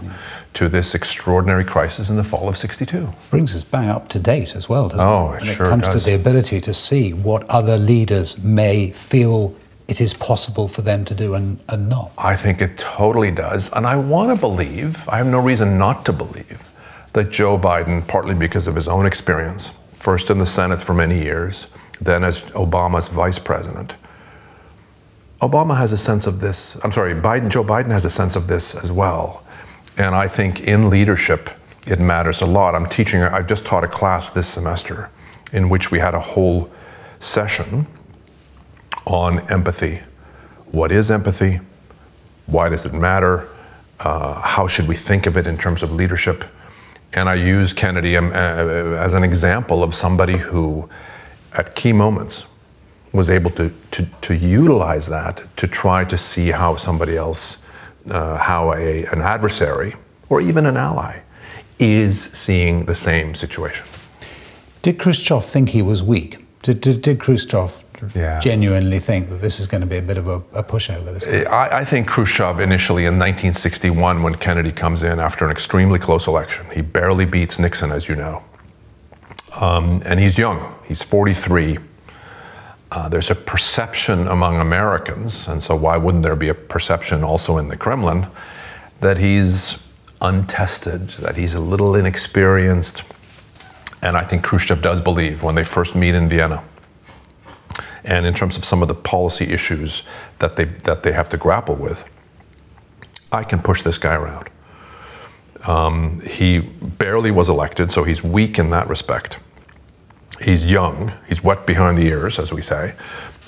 to 0.55 0.69
this 0.69 0.95
extraordinary 0.95 1.65
crisis 1.65 2.11
in 2.11 2.17
the 2.17 2.23
fall 2.23 2.49
of 2.49 2.57
62. 2.57 3.09
Brings 3.31 3.57
us 3.57 3.65
back 3.65 3.89
up 3.89 4.09
to 4.11 4.21
date 4.21 4.55
as 4.55 4.69
well, 4.69 4.89
doesn't 4.89 5.05
oh, 5.05 5.33
it? 5.33 5.41
When 5.41 5.51
it 5.51 5.57
comes 5.57 5.89
does. 5.89 6.05
to 6.05 6.11
the 6.11 6.15
ability 6.15 6.61
to 6.61 6.73
see 6.73 7.13
what 7.13 7.43
other 7.51 7.77
leaders 7.77 8.43
may 8.43 8.91
feel 8.91 9.55
it 9.89 10.01
is 10.01 10.15
possible 10.15 10.69
for 10.69 10.83
them 10.83 11.05
to 11.07 11.15
do 11.15 11.35
and, 11.35 11.59
and 11.69 11.89
not. 11.89 12.13
I 12.17 12.37
think 12.37 12.63
it 12.63 12.79
totally 12.79 13.33
does. 13.33 13.71
And 13.73 13.87
I 13.87 13.97
want 13.97 14.35
to 14.35 14.41
believe, 14.41 15.07
I 15.09 15.19
have 15.19 15.27
no 15.27 15.41
reason 15.41 15.77
not 15.77 16.07
to 16.07 16.13
believe, 16.13 16.71
that 17.13 17.31
Joe 17.31 17.59
Biden, 17.59 18.07
partly 18.07 18.35
because 18.35 18.67
of 18.69 18.75
his 18.75 18.89
own 18.89 19.07
experience, 19.07 19.73
first 20.05 20.31
in 20.31 20.39
the 20.39 20.47
Senate 20.47 20.81
for 20.81 20.95
many 20.95 21.23
years, 21.23 21.67
then 22.01 22.25
as 22.25 22.43
Obama's 22.53 23.09
vice 23.09 23.39
president, 23.39 23.95
Obama 25.41 25.77
has 25.77 25.93
a 25.93 25.99
sense 25.99 26.27
of 26.27 26.41
this. 26.41 26.77
I'm 26.85 26.93
sorry, 26.93 27.15
Biden, 27.15 27.49
Joe 27.49 27.65
Biden 27.65 27.91
has 27.91 28.05
a 28.05 28.11
sense 28.11 28.37
of 28.37 28.47
this 28.47 28.75
as 28.75 28.93
well 28.93 29.45
and 29.97 30.15
I 30.15 30.29
think 30.29 30.61
in 30.61 30.91
leadership, 30.91 31.51
it 31.87 32.01
matters 32.01 32.43
a 32.43 32.47
lot. 32.47 32.75
I'm 32.75 32.87
teaching, 32.87 33.23
I've 33.23 33.47
just 33.47 33.65
taught 33.65 33.85
a 33.85 33.89
class 33.89 34.29
this 34.29 34.49
semester 34.49 35.11
in 35.53 35.69
which 35.69 35.91
we 35.91 35.99
had 35.99 36.15
a 36.15 36.21
whole 36.21 36.71
session 37.21 37.87
on 39.07 39.41
empathy. 39.51 40.03
What 40.67 40.91
is 40.91 41.11
empathy? 41.11 41.61
Why 42.47 42.69
does 42.69 42.87
it 42.87 42.93
matter? 42.93 43.49
Uh, 44.01 44.41
how 44.41 44.67
should 44.67 44.89
we 44.89 44.97
think 44.97 45.27
of 45.27 45.37
it 45.37 45.47
in 45.47 45.57
terms 45.57 45.83
of 45.83 45.93
leadership? 45.93 46.45
And 47.17 47.29
I 47.29 47.35
use 47.35 47.73
Kennedy 47.73 48.17
um, 48.17 48.31
uh, 48.31 48.35
as 48.35 49.15
an 49.15 49.23
example 49.23 49.83
of 49.83 49.95
somebody 49.95 50.37
who, 50.37 50.89
at 51.53 51.75
key 51.75 51.93
moments, 51.93 52.47
was 53.13 53.31
able 53.31 53.51
to, 53.53 53.73
to, 53.93 54.07
to 54.23 54.35
utilize 54.35 55.09
that 55.09 55.43
to 55.57 55.69
try 55.69 56.05
to 56.05 56.19
see 56.19 56.51
how 56.51 56.75
somebody 56.77 57.17
else 57.17 57.63
uh, 58.11 58.37
how 58.37 58.73
a, 58.75 59.07
an 59.07 59.23
adversary 59.23 59.95
or 60.29 60.41
even 60.41 60.67
an 60.67 60.77
ally 60.77 61.21
is 61.79 62.21
seeing 62.21 62.85
the 62.87 62.95
same 62.95 63.35
situation. 63.35 63.87
Did 64.83 64.99
Khrushchev 64.99 65.45
think 65.45 65.71
he 65.71 65.83
was 65.83 66.03
weak? 66.03 66.45
Did, 66.63 66.81
did, 66.81 67.03
did 67.03 67.21
Khrushchev 67.21 67.84
yeah. 68.15 68.39
genuinely 68.41 68.99
think 68.99 69.29
that 69.31 69.41
this 69.41 69.61
is 69.61 69.67
going 69.67 69.81
to 69.81 69.87
be 69.87 69.97
a 69.97 70.03
bit 70.03 70.19
of 70.19 70.27
a, 70.27 70.37
a 70.53 70.63
pushover? 70.63 71.13
This 71.13 71.27
I, 71.47 71.81
I, 71.81 71.85
think 71.85 72.09
Khrushchev 72.09 72.61
initially 72.61 73.03
in 73.03 73.15
1961, 73.15 74.23
when 74.23 74.35
Kennedy 74.37 74.73
comes 74.73 75.03
in 75.03 75.19
after 75.19 75.45
an 75.45 75.51
extremely 75.51 75.99
close 75.99 76.27
election, 76.27 76.67
he 76.73 76.83
barely 76.83 77.25
beats 77.25 77.59
Nixon, 77.59 77.93
as 77.93 78.09
you 78.09 78.17
know. 78.17 78.43
Um, 79.61 80.03
and 80.05 80.19
he's 80.19 80.37
young, 80.37 80.75
he's 80.87 81.03
43. 81.03 81.79
Uh, 82.91 83.09
there's 83.09 83.31
a 83.31 83.35
perception 83.35 84.29
among 84.29 84.61
Americans, 84.61 85.49
and 85.49 85.63
so 85.63 85.75
why 85.75 85.97
wouldn't 85.97 86.23
there 86.23 86.37
be 86.37 86.49
a 86.49 86.55
perception 86.55 87.25
also 87.25 87.59
in 87.59 87.69
the 87.69 87.77
Kremlin, 87.77 88.27
that 89.01 89.19
he's 89.19 89.85
untested, 90.21 91.09
that 91.21 91.37
he's 91.37 91.55
a 91.55 91.61
little 91.61 91.95
inexperienced. 91.95 93.05
And 94.03 94.17
I 94.17 94.25
think 94.25 94.43
Khrushchev 94.43 94.83
does 94.83 95.01
believe 95.01 95.43
when 95.43 95.55
they 95.55 95.65
first 95.65 95.95
meet 95.95 96.15
in 96.15 96.29
Vienna, 96.29 96.63
and 98.05 98.27
in 98.27 98.35
terms 98.35 98.57
of 98.57 98.65
some 98.65 98.83
of 98.83 98.89
the 98.89 98.95
policy 98.95 99.47
issues 99.47 100.03
that 100.39 100.57
they, 100.57 100.65
that 100.65 101.03
they 101.03 101.13
have 101.13 101.29
to 101.31 101.37
grapple 101.37 101.75
with, 101.75 102.09
I 103.33 103.45
can 103.45 103.61
push 103.61 103.83
this 103.83 103.99
guy 103.99 104.15
around. 104.15 104.49
Um, 105.67 106.21
he 106.21 106.61
barely 106.61 107.31
was 107.31 107.49
elected, 107.49 107.91
so 107.91 108.05
he's 108.05 108.23
weak 108.23 108.59
in 108.59 108.71
that 108.71 108.89
respect 108.89 109.39
he's 110.41 110.65
young, 110.65 111.13
he's 111.29 111.43
wet 111.43 111.67
behind 111.67 111.99
the 111.99 112.07
ears, 112.07 112.39
as 112.39 112.53
we 112.53 112.63
say, 112.63 112.95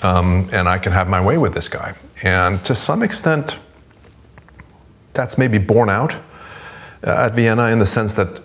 um, 0.03 0.49
and 0.51 0.67
I 0.69 0.77
can 0.77 0.91
have 0.91 1.07
my 1.07 1.21
way 1.21 1.37
with 1.37 1.53
this 1.53 1.67
guy. 1.67 1.95
And 2.23 2.63
to 2.65 2.75
some 2.75 3.03
extent, 3.03 3.57
that's 5.13 5.37
maybe 5.37 5.57
borne 5.57 5.89
out 5.89 6.15
uh, 7.03 7.25
at 7.25 7.35
Vienna 7.35 7.67
in 7.67 7.79
the 7.79 7.85
sense 7.85 8.13
that 8.13 8.41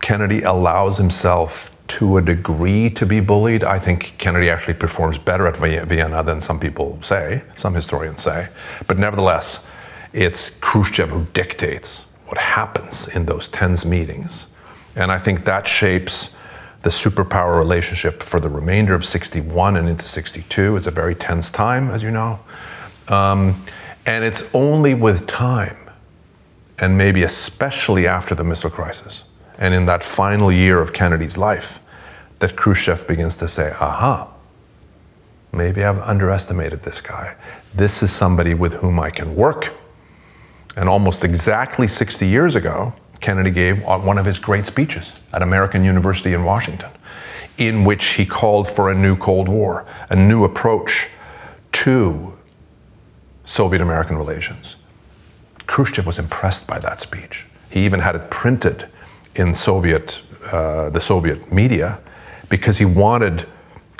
Kennedy 0.00 0.42
allows 0.42 0.96
himself 0.96 1.70
to 1.90 2.18
a 2.18 2.22
degree 2.22 2.88
to 2.90 3.04
be 3.04 3.20
bullied. 3.20 3.64
I 3.64 3.78
think 3.78 4.14
Kennedy 4.16 4.48
actually 4.48 4.74
performs 4.74 5.18
better 5.18 5.46
at 5.46 5.56
Vienna 5.56 6.22
than 6.22 6.40
some 6.40 6.60
people 6.60 6.98
say, 7.02 7.42
some 7.56 7.74
historians 7.74 8.22
say. 8.22 8.48
But 8.86 8.98
nevertheless, 8.98 9.66
it's 10.12 10.56
Khrushchev 10.60 11.10
who 11.10 11.26
dictates 11.32 12.06
what 12.26 12.38
happens 12.38 13.08
in 13.08 13.26
those 13.26 13.48
tense 13.48 13.84
meetings. 13.84 14.46
And 14.94 15.10
I 15.10 15.18
think 15.18 15.44
that 15.46 15.66
shapes 15.66 16.36
the 16.82 16.90
superpower 16.90 17.58
relationship 17.58 18.22
for 18.22 18.38
the 18.38 18.48
remainder 18.48 18.94
of 18.94 19.04
61 19.04 19.76
and 19.76 19.88
into 19.88 20.06
62 20.06 20.76
It's 20.76 20.86
a 20.86 20.90
very 20.90 21.14
tense 21.14 21.50
time, 21.50 21.90
as 21.90 22.02
you 22.02 22.10
know. 22.10 22.38
Um, 23.08 23.62
and 24.06 24.24
it's 24.24 24.48
only 24.54 24.94
with 24.94 25.26
time, 25.26 25.76
and 26.78 26.96
maybe 26.96 27.24
especially 27.24 28.06
after 28.06 28.34
the 28.34 28.44
missile 28.44 28.70
crisis, 28.70 29.24
and 29.60 29.74
in 29.74 29.86
that 29.86 30.02
final 30.02 30.50
year 30.50 30.80
of 30.80 30.92
Kennedy's 30.92 31.38
life, 31.38 31.78
that 32.40 32.56
Khrushchev 32.56 33.06
begins 33.06 33.36
to 33.36 33.46
say, 33.46 33.72
aha, 33.78 34.28
maybe 35.52 35.84
I've 35.84 35.98
underestimated 35.98 36.82
this 36.82 37.00
guy. 37.00 37.36
This 37.74 38.02
is 38.02 38.10
somebody 38.10 38.54
with 38.54 38.72
whom 38.72 38.98
I 38.98 39.10
can 39.10 39.36
work. 39.36 39.74
And 40.76 40.88
almost 40.88 41.24
exactly 41.24 41.86
60 41.86 42.26
years 42.26 42.56
ago, 42.56 42.94
Kennedy 43.20 43.50
gave 43.50 43.84
one 43.84 44.16
of 44.16 44.24
his 44.24 44.38
great 44.38 44.64
speeches 44.66 45.20
at 45.34 45.42
American 45.42 45.84
University 45.84 46.32
in 46.32 46.44
Washington, 46.44 46.90
in 47.58 47.84
which 47.84 48.12
he 48.12 48.24
called 48.24 48.66
for 48.66 48.90
a 48.90 48.94
new 48.94 49.14
Cold 49.14 49.48
War, 49.48 49.84
a 50.08 50.16
new 50.16 50.44
approach 50.44 51.08
to 51.72 52.38
Soviet 53.44 53.82
American 53.82 54.16
relations. 54.16 54.76
Khrushchev 55.66 56.06
was 56.06 56.18
impressed 56.18 56.66
by 56.66 56.78
that 56.78 57.00
speech. 57.00 57.44
He 57.68 57.84
even 57.84 58.00
had 58.00 58.16
it 58.16 58.30
printed 58.30 58.88
in 59.34 59.54
Soviet, 59.54 60.22
uh, 60.52 60.90
the 60.90 61.00
Soviet 61.00 61.52
media 61.52 62.00
because 62.48 62.78
he 62.78 62.84
wanted 62.84 63.46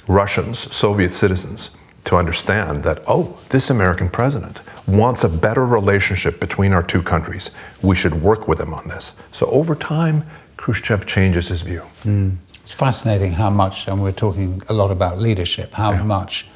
Russians, 0.07 0.75
Soviet 0.75 1.13
citizens, 1.13 1.71
to 2.05 2.17
understand 2.17 2.83
that, 2.83 3.03
oh, 3.07 3.39
this 3.51 3.71
American 3.71 4.09
president 4.09 4.61
wants 4.87 5.23
a 5.25 5.29
better 5.29 5.65
relationship 5.65 6.41
between 6.41 6.73
our 6.73 6.83
two 6.83 7.03
countries. 7.03 7.51
We 7.83 7.95
should 7.95 8.15
work 8.15 8.49
with 8.49 8.61
him 8.61 8.75
on 8.75 8.89
this. 8.89 9.13
So 9.33 9.47
over 9.47 9.75
time, 9.75 10.25
Khrushchev 10.57 11.07
changes 11.07 11.49
his 11.49 11.63
view. 11.63 11.83
Mm. 12.05 12.37
It's 12.63 12.73
fascinating 12.73 13.33
how 13.33 13.51
much, 13.51 13.89
and 13.89 14.03
we're 14.03 14.13
talking 14.13 14.61
a 14.69 14.73
lot 14.73 14.91
about 14.91 15.19
leadership, 15.19 15.73
how 15.73 15.93
yeah. 15.93 16.03
much 16.03 16.47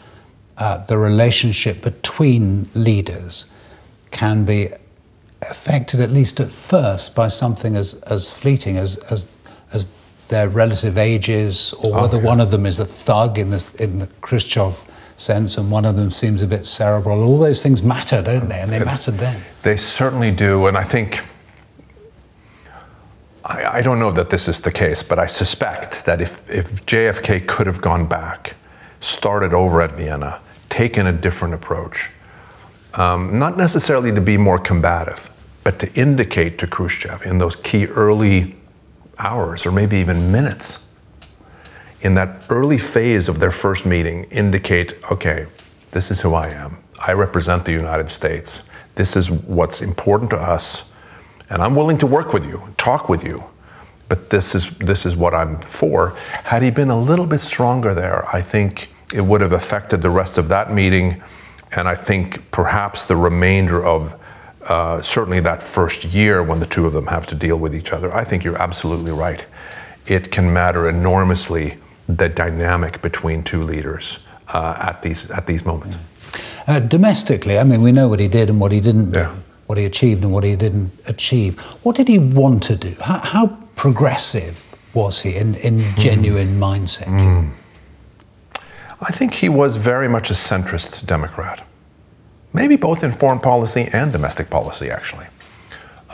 uh, 0.58 0.84
the 0.86 0.98
relationship 0.98 1.82
between 1.82 2.68
leaders 2.74 3.46
can 4.10 4.44
be 4.44 4.68
affected, 5.50 6.00
at 6.00 6.10
least 6.10 6.40
at 6.40 6.50
first, 6.50 7.14
by 7.14 7.28
something 7.28 7.76
as, 7.76 7.94
as 8.04 8.30
fleeting 8.30 8.76
as, 8.76 8.98
as, 9.10 9.34
as 9.72 9.86
their 10.28 10.48
relative 10.48 10.98
ages, 10.98 11.72
or 11.74 11.96
oh, 11.96 12.02
whether 12.02 12.18
yeah. 12.18 12.24
one 12.24 12.40
of 12.40 12.50
them 12.50 12.66
is 12.66 12.78
a 12.78 12.84
thug 12.84 13.38
in 13.38 13.50
the, 13.50 13.66
in 13.78 13.98
the 13.98 14.06
Khrushchev 14.20 14.82
sense 15.16 15.56
and 15.56 15.70
one 15.70 15.84
of 15.84 15.96
them 15.96 16.10
seems 16.10 16.42
a 16.42 16.46
bit 16.46 16.66
cerebral. 16.66 17.22
All 17.22 17.38
those 17.38 17.62
things 17.62 17.82
matter, 17.82 18.22
don't 18.22 18.48
they? 18.48 18.60
And 18.60 18.72
they 18.72 18.80
mattered 18.80 19.18
then. 19.18 19.42
They 19.62 19.76
certainly 19.76 20.30
do. 20.30 20.66
And 20.66 20.76
I 20.76 20.84
think, 20.84 21.20
I, 23.44 23.78
I, 23.78 23.82
don't 23.82 23.98
know 23.98 24.10
that 24.12 24.30
this 24.30 24.48
is 24.48 24.60
the 24.60 24.72
case, 24.72 25.02
but 25.02 25.18
I 25.18 25.26
suspect 25.26 26.04
that 26.06 26.20
if, 26.20 26.48
if 26.50 26.84
JFK 26.86 27.46
could 27.46 27.66
have 27.66 27.80
gone 27.80 28.06
back, 28.06 28.56
started 29.00 29.52
over 29.52 29.82
at 29.82 29.96
Vienna, 29.96 30.40
taken 30.68 31.06
a 31.06 31.12
different 31.12 31.54
approach, 31.54 32.10
um, 32.94 33.38
not 33.38 33.56
necessarily 33.56 34.12
to 34.12 34.20
be 34.20 34.36
more 34.36 34.58
combative, 34.58 35.30
but 35.64 35.78
to 35.80 35.92
indicate 35.94 36.58
to 36.58 36.66
Khrushchev 36.66 37.22
in 37.22 37.38
those 37.38 37.56
key 37.56 37.86
early 37.86 38.56
hours 39.18 39.66
or 39.66 39.72
maybe 39.72 39.96
even 39.96 40.30
minutes 40.30 40.78
in 42.04 42.14
that 42.14 42.44
early 42.50 42.78
phase 42.78 43.28
of 43.28 43.40
their 43.40 43.50
first 43.50 43.86
meeting 43.86 44.24
indicate 44.24 44.92
okay, 45.10 45.46
this 45.90 46.10
is 46.10 46.20
who 46.20 46.34
I 46.34 46.48
am. 46.48 46.76
I 47.04 47.12
represent 47.14 47.64
the 47.64 47.72
United 47.72 48.10
States. 48.10 48.64
This 48.94 49.16
is 49.16 49.30
what's 49.30 49.80
important 49.80 50.30
to 50.30 50.36
us. 50.36 50.92
And 51.50 51.62
I'm 51.62 51.74
willing 51.74 51.98
to 51.98 52.06
work 52.06 52.32
with 52.32 52.46
you, 52.46 52.74
talk 52.76 53.08
with 53.08 53.24
you. 53.24 53.44
But 54.08 54.28
this 54.28 54.54
is, 54.54 54.70
this 54.78 55.06
is 55.06 55.16
what 55.16 55.34
I'm 55.34 55.58
for. 55.58 56.10
Had 56.44 56.62
he 56.62 56.70
been 56.70 56.90
a 56.90 57.00
little 57.00 57.26
bit 57.26 57.40
stronger 57.40 57.94
there, 57.94 58.28
I 58.34 58.42
think 58.42 58.90
it 59.12 59.22
would 59.22 59.40
have 59.40 59.52
affected 59.52 60.02
the 60.02 60.10
rest 60.10 60.36
of 60.36 60.48
that 60.48 60.72
meeting. 60.72 61.22
And 61.72 61.88
I 61.88 61.94
think 61.94 62.50
perhaps 62.50 63.04
the 63.04 63.16
remainder 63.16 63.84
of 63.84 64.14
uh, 64.68 65.02
certainly 65.02 65.40
that 65.40 65.62
first 65.62 66.04
year 66.04 66.42
when 66.42 66.60
the 66.60 66.66
two 66.66 66.86
of 66.86 66.92
them 66.92 67.06
have 67.06 67.26
to 67.26 67.34
deal 67.34 67.56
with 67.56 67.74
each 67.74 67.92
other. 67.92 68.14
I 68.14 68.24
think 68.24 68.44
you're 68.44 68.60
absolutely 68.60 69.12
right. 69.12 69.44
It 70.06 70.30
can 70.30 70.52
matter 70.52 70.88
enormously 70.88 71.78
the 72.08 72.28
dynamic 72.28 73.00
between 73.02 73.42
two 73.42 73.62
leaders 73.62 74.18
uh, 74.48 74.76
at 74.78 75.02
these 75.02 75.30
at 75.30 75.46
these 75.46 75.64
moments. 75.64 75.96
Uh, 76.66 76.80
domestically, 76.80 77.58
I 77.58 77.64
mean, 77.64 77.82
we 77.82 77.92
know 77.92 78.08
what 78.08 78.20
he 78.20 78.28
did 78.28 78.48
and 78.48 78.58
what 78.58 78.72
he 78.72 78.80
didn't 78.80 79.10
do, 79.10 79.20
yeah. 79.20 79.36
what 79.66 79.76
he 79.76 79.84
achieved 79.84 80.24
and 80.24 80.32
what 80.32 80.44
he 80.44 80.56
didn't 80.56 80.92
achieve. 81.06 81.60
What 81.82 81.96
did 81.96 82.08
he 82.08 82.18
want 82.18 82.62
to 82.64 82.76
do? 82.76 82.94
How, 83.00 83.18
how 83.18 83.46
progressive 83.76 84.74
was 84.94 85.20
he 85.20 85.36
in, 85.36 85.56
in 85.56 85.80
mm. 85.80 85.96
genuine 85.96 86.58
mindset? 86.58 87.06
Mm. 87.06 87.50
I 89.00 89.12
think 89.12 89.34
he 89.34 89.50
was 89.50 89.76
very 89.76 90.08
much 90.08 90.30
a 90.30 90.34
centrist 90.34 91.04
Democrat, 91.04 91.66
maybe 92.54 92.76
both 92.76 93.04
in 93.04 93.12
foreign 93.12 93.40
policy 93.40 93.90
and 93.92 94.10
domestic 94.10 94.48
policy, 94.48 94.88
actually. 94.88 95.26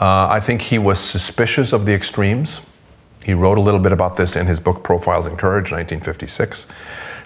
Uh, 0.01 0.27
I 0.27 0.39
think 0.39 0.63
he 0.63 0.79
was 0.79 0.99
suspicious 0.99 1.71
of 1.71 1.85
the 1.85 1.93
extremes. 1.93 2.59
He 3.23 3.33
wrote 3.33 3.59
a 3.59 3.61
little 3.61 3.79
bit 3.79 3.91
about 3.91 4.17
this 4.17 4.35
in 4.35 4.47
his 4.47 4.59
book 4.59 4.83
Profiles 4.83 5.27
in 5.27 5.37
Courage, 5.37 5.71
1956. 5.71 6.65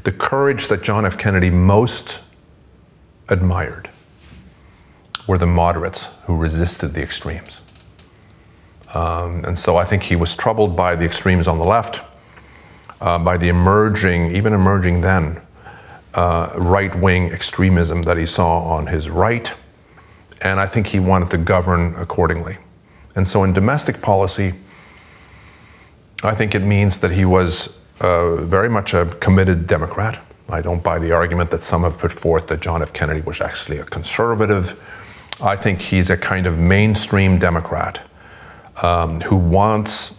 The 0.03 0.11
courage 0.11 0.67
that 0.67 0.83
John 0.83 1.05
F. 1.05 1.17
Kennedy 1.17 1.49
most 1.49 2.21
admired 3.29 3.89
were 5.25 5.37
the 5.37 5.47
moderates 5.47 6.09
who 6.25 6.35
resisted 6.35 6.93
the 6.93 7.01
extremes. 7.01 7.61
Um, 8.93 9.43
and 9.45 9.57
so 9.57 9.77
I 9.77 9.85
think 9.85 10.03
he 10.03 10.15
was 10.15 10.35
troubled 10.35 10.75
by 10.75 10.95
the 10.95 11.05
extremes 11.05 11.47
on 11.47 11.57
the 11.57 11.65
left, 11.65 12.01
uh, 13.01 13.17
by 13.17 13.37
the 13.37 13.47
emerging, 13.47 14.35
even 14.35 14.53
emerging 14.53 15.01
then, 15.01 15.41
uh, 16.15 16.53
right 16.55 16.95
wing 16.95 17.31
extremism 17.31 18.03
that 18.03 18.17
he 18.17 18.25
saw 18.25 18.59
on 18.63 18.87
his 18.87 19.09
right. 19.09 19.53
And 20.41 20.59
I 20.59 20.67
think 20.67 20.87
he 20.87 20.99
wanted 20.99 21.29
to 21.31 21.37
govern 21.37 21.95
accordingly. 21.95 22.57
And 23.15 23.27
so 23.27 23.43
in 23.43 23.53
domestic 23.53 24.01
policy, 24.01 24.53
I 26.23 26.33
think 26.33 26.55
it 26.55 26.61
means 26.61 26.99
that 26.99 27.11
he 27.11 27.25
was 27.25 27.79
uh, 28.01 28.35
very 28.37 28.69
much 28.69 28.93
a 28.93 29.05
committed 29.05 29.67
Democrat. 29.67 30.21
I 30.49 30.61
don't 30.61 30.83
buy 30.83 30.99
the 30.99 31.11
argument 31.11 31.51
that 31.51 31.63
some 31.63 31.83
have 31.83 31.97
put 31.97 32.11
forth 32.11 32.47
that 32.47 32.61
John 32.61 32.81
F. 32.81 32.93
Kennedy 32.93 33.21
was 33.21 33.41
actually 33.41 33.79
a 33.79 33.83
conservative. 33.83 34.79
I 35.41 35.55
think 35.55 35.81
he's 35.81 36.09
a 36.09 36.17
kind 36.17 36.45
of 36.45 36.57
mainstream 36.57 37.39
Democrat 37.39 38.01
um, 38.83 39.21
who 39.21 39.35
wants 39.35 40.15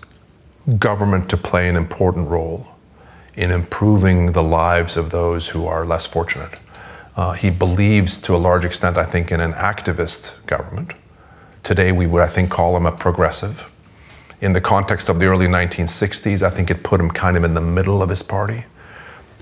government 0.79 1.31
to 1.31 1.37
play 1.37 1.69
an 1.69 1.77
important 1.77 2.29
role 2.29 2.67
in 3.37 3.51
improving 3.51 4.33
the 4.33 4.43
lives 4.43 4.97
of 4.97 5.11
those 5.11 5.49
who 5.51 5.67
are 5.67 5.85
less 5.85 6.07
fortunate. 6.07 6.59
Uh, 7.17 7.33
he 7.33 7.51
believes 7.51 8.19
to 8.19 8.35
a 8.35 8.39
large 8.39 8.65
extent, 8.65 8.97
I 8.97 9.05
think, 9.05 9.31
in 9.31 9.41
an 9.41 9.53
activist 9.53 10.45
government. 10.47 10.93
Today, 11.63 11.93
we 11.93 12.07
would, 12.07 12.23
I 12.23 12.29
think, 12.29 12.51
call 12.51 12.77
him 12.77 12.87
a 12.87 12.93
progressive 12.93 13.71
in 14.41 14.53
the 14.53 14.61
context 14.61 15.09
of 15.09 15.19
the 15.19 15.27
early 15.27 15.47
1960s, 15.47 16.43
I 16.43 16.51
think 16.51 16.71
it 16.71 16.83
put 16.83 17.01
him 17.01 17.11
kind 17.11 17.37
of 17.37 17.45
in 17.45 17.55
the 17.55 17.61
middle 17.61 18.03
of 18.03 18.11
his 18.11 18.23
party. 18.23 18.65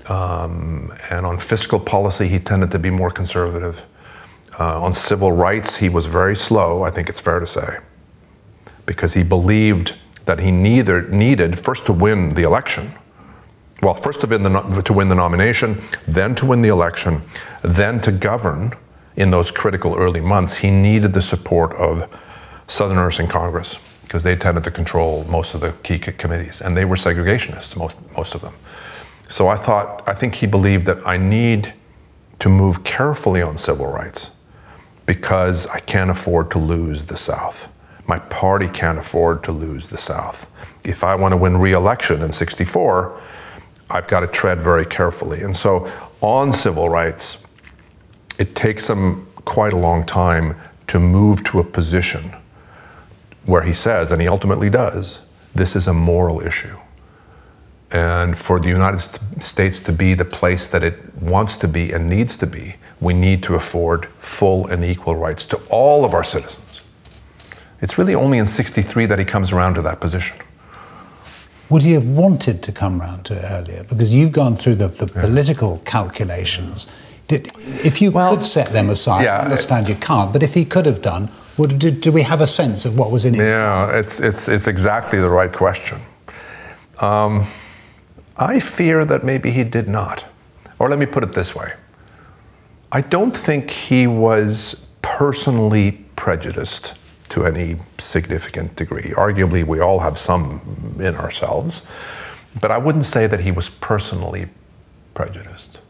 Um, 0.07 0.93
and 1.09 1.25
on 1.25 1.37
fiscal 1.37 1.79
policy, 1.79 2.27
he 2.27 2.39
tended 2.39 2.71
to 2.71 2.79
be 2.79 2.89
more 2.89 3.09
conservative. 3.09 3.85
Uh, 4.57 4.81
on 4.81 4.93
civil 4.93 5.31
rights, 5.31 5.77
he 5.77 5.89
was 5.89 6.05
very 6.05 6.35
slow, 6.35 6.83
I 6.83 6.91
think 6.91 7.09
it's 7.09 7.19
fair 7.19 7.39
to 7.39 7.47
say, 7.47 7.79
because 8.85 9.15
he 9.15 9.23
believed 9.23 9.95
that 10.25 10.39
he 10.39 10.51
neither 10.51 11.01
needed 11.09 11.59
first 11.59 11.85
to 11.87 11.93
win 11.93 12.29
the 12.29 12.43
election. 12.43 12.93
Well, 13.81 13.93
first 13.93 14.21
to 14.21 14.27
win, 14.27 14.43
the, 14.43 14.81
to 14.85 14.93
win 14.93 15.09
the 15.09 15.15
nomination, 15.15 15.81
then 16.07 16.33
to 16.35 16.45
win 16.45 16.61
the 16.61 16.69
election, 16.69 17.21
then 17.61 17.99
to 18.01 18.11
govern 18.11 18.73
in 19.15 19.31
those 19.31 19.51
critical 19.51 19.95
early 19.95 20.21
months. 20.21 20.55
He 20.55 20.71
needed 20.71 21.13
the 21.13 21.21
support 21.21 21.73
of 21.73 22.09
Southerners 22.67 23.19
in 23.19 23.27
Congress 23.27 23.79
because 24.03 24.23
they 24.23 24.35
tended 24.35 24.63
to 24.63 24.71
control 24.71 25.23
most 25.25 25.53
of 25.53 25.61
the 25.61 25.71
key 25.83 25.99
committees, 25.99 26.61
and 26.61 26.75
they 26.75 26.85
were 26.85 26.95
segregationists, 26.95 27.75
most, 27.75 27.97
most 28.15 28.35
of 28.35 28.41
them. 28.41 28.53
So 29.29 29.47
I 29.47 29.55
thought, 29.55 30.07
I 30.07 30.13
think 30.13 30.35
he 30.35 30.47
believed 30.47 30.85
that 30.85 31.05
I 31.05 31.17
need 31.17 31.73
to 32.39 32.49
move 32.49 32.83
carefully 32.83 33.41
on 33.41 33.57
civil 33.57 33.87
rights 33.87 34.31
because 35.05 35.67
I 35.67 35.79
can't 35.79 36.09
afford 36.09 36.51
to 36.51 36.59
lose 36.59 37.05
the 37.05 37.17
South. 37.17 37.69
My 38.07 38.19
party 38.19 38.67
can't 38.67 38.99
afford 38.99 39.43
to 39.45 39.51
lose 39.51 39.87
the 39.87 39.97
South. 39.97 40.51
If 40.83 41.03
I 41.03 41.15
want 41.15 41.31
to 41.31 41.37
win 41.37 41.57
re 41.57 41.73
election 41.73 42.21
in 42.21 42.31
64, 42.31 43.19
I've 43.89 44.07
got 44.07 44.21
to 44.21 44.27
tread 44.27 44.61
very 44.61 44.85
carefully. 44.85 45.41
And 45.41 45.55
so 45.55 45.91
on 46.21 46.51
civil 46.53 46.89
rights, 46.89 47.43
it 48.37 48.55
takes 48.55 48.89
him 48.89 49.27
quite 49.45 49.73
a 49.73 49.77
long 49.77 50.05
time 50.05 50.55
to 50.87 50.99
move 50.99 51.43
to 51.45 51.59
a 51.59 51.63
position 51.63 52.33
where 53.45 53.61
he 53.61 53.73
says, 53.73 54.11
and 54.11 54.21
he 54.21 54.27
ultimately 54.27 54.69
does, 54.69 55.21
this 55.53 55.75
is 55.75 55.87
a 55.87 55.93
moral 55.93 56.41
issue. 56.41 56.77
And 57.91 58.37
for 58.37 58.59
the 58.59 58.67
United 58.67 58.99
States 59.41 59.79
to 59.81 59.93
be 59.93 60.15
the 60.15 60.25
place 60.25 60.67
that 60.67 60.83
it 60.83 61.13
wants 61.21 61.55
to 61.57 61.67
be 61.67 61.91
and 61.91 62.09
needs 62.09 62.35
to 62.37 62.47
be, 62.47 62.75
we 62.99 63.13
need 63.13 63.43
to 63.43 63.55
afford 63.55 64.07
full 64.17 64.67
and 64.67 64.83
equal 64.83 65.15
rights 65.15 65.45
to 65.45 65.57
all 65.69 66.03
of 66.03 66.13
our 66.13 66.23
citizens. 66.23 66.81
It's 67.81 67.97
really 67.97 68.15
only 68.15 68.37
in 68.37 68.47
63 68.47 69.05
that 69.05 69.19
he 69.19 69.25
comes 69.25 69.51
around 69.51 69.75
to 69.75 69.81
that 69.83 70.01
position. 70.01 70.37
Would 71.69 71.81
he 71.81 71.93
have 71.93 72.05
wanted 72.05 72.61
to 72.63 72.71
come 72.71 72.99
round 72.99 73.25
to 73.25 73.33
it 73.35 73.43
earlier? 73.49 73.83
Because 73.83 74.13
you've 74.13 74.31
gone 74.31 74.55
through 74.55 74.75
the, 74.75 74.87
the 74.87 75.11
yeah. 75.13 75.21
political 75.21 75.79
calculations. 75.79 76.87
Did, 77.27 77.47
if 77.83 78.01
you 78.01 78.11
well, 78.11 78.35
could 78.35 78.45
set 78.45 78.67
them 78.67 78.89
aside, 78.89 79.23
yeah, 79.23 79.39
I 79.39 79.43
understand 79.43 79.89
you 79.89 79.95
can't, 79.95 80.31
but 80.31 80.43
if 80.43 80.53
he 80.53 80.63
could 80.63 80.85
have 80.85 81.01
done, 81.01 81.29
would, 81.57 81.79
do, 81.79 81.89
do, 81.89 82.11
we 82.11 82.21
have 82.21 82.41
a 82.41 82.47
sense 82.47 82.85
of 82.85 82.97
what 82.97 83.09
was 83.09 83.25
in 83.25 83.33
his 83.33 83.47
Yeah, 83.47 83.97
it's, 83.97 84.19
it's, 84.19 84.47
it's 84.47 84.67
exactly 84.67 85.19
the 85.19 85.29
right 85.29 85.51
question. 85.51 85.99
Um, 86.99 87.45
I 88.37 88.59
fear 88.59 89.05
that 89.05 89.23
maybe 89.23 89.49
he 89.49 89.63
did 89.63 89.87
not. 89.87 90.25
Or 90.77 90.89
let 90.89 90.99
me 90.99 91.05
put 91.05 91.23
it 91.23 91.33
this 91.33 91.55
way 91.55 91.73
I 92.91 93.01
don't 93.01 93.35
think 93.35 93.71
he 93.71 94.07
was 94.07 94.87
personally 95.01 96.05
prejudiced 96.15 96.95
to 97.35 97.45
any 97.45 97.75
significant 97.97 98.77
degree. 98.77 99.11
Arguably, 99.11 99.61
we 99.61 99.81
all 99.81 99.99
have 99.99 100.17
some 100.17 100.95
in 101.01 101.15
ourselves. 101.15 101.85
But 102.61 102.71
I 102.71 102.77
wouldn't 102.77 103.03
say 103.03 103.27
that 103.27 103.41
he 103.41 103.51
was 103.51 103.67
personally 103.67 104.47
prejudiced. 105.13 105.81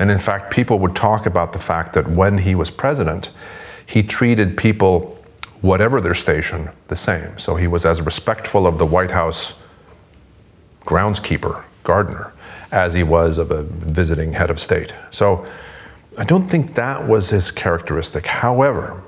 And 0.00 0.10
in 0.10 0.18
fact, 0.18 0.52
people 0.52 0.80
would 0.80 0.96
talk 0.96 1.24
about 1.24 1.52
the 1.52 1.60
fact 1.60 1.92
that 1.92 2.10
when 2.10 2.38
he 2.38 2.56
was 2.56 2.72
president, 2.72 3.30
he 3.86 4.02
treated 4.02 4.56
people, 4.56 5.16
whatever 5.60 6.00
their 6.00 6.14
station, 6.14 6.70
the 6.88 6.96
same. 6.96 7.38
So 7.38 7.54
he 7.54 7.68
was 7.68 7.86
as 7.86 8.02
respectful 8.02 8.66
of 8.66 8.78
the 8.78 8.86
White 8.86 9.12
House 9.12 9.54
groundskeeper, 10.84 11.62
gardener, 11.84 12.32
as 12.72 12.94
he 12.94 13.04
was 13.04 13.38
of 13.38 13.52
a 13.52 13.62
visiting 13.62 14.32
head 14.32 14.50
of 14.50 14.58
state. 14.58 14.92
So 15.12 15.46
I 16.18 16.24
don't 16.24 16.50
think 16.50 16.74
that 16.74 17.06
was 17.06 17.30
his 17.30 17.52
characteristic. 17.52 18.26
However, 18.26 19.04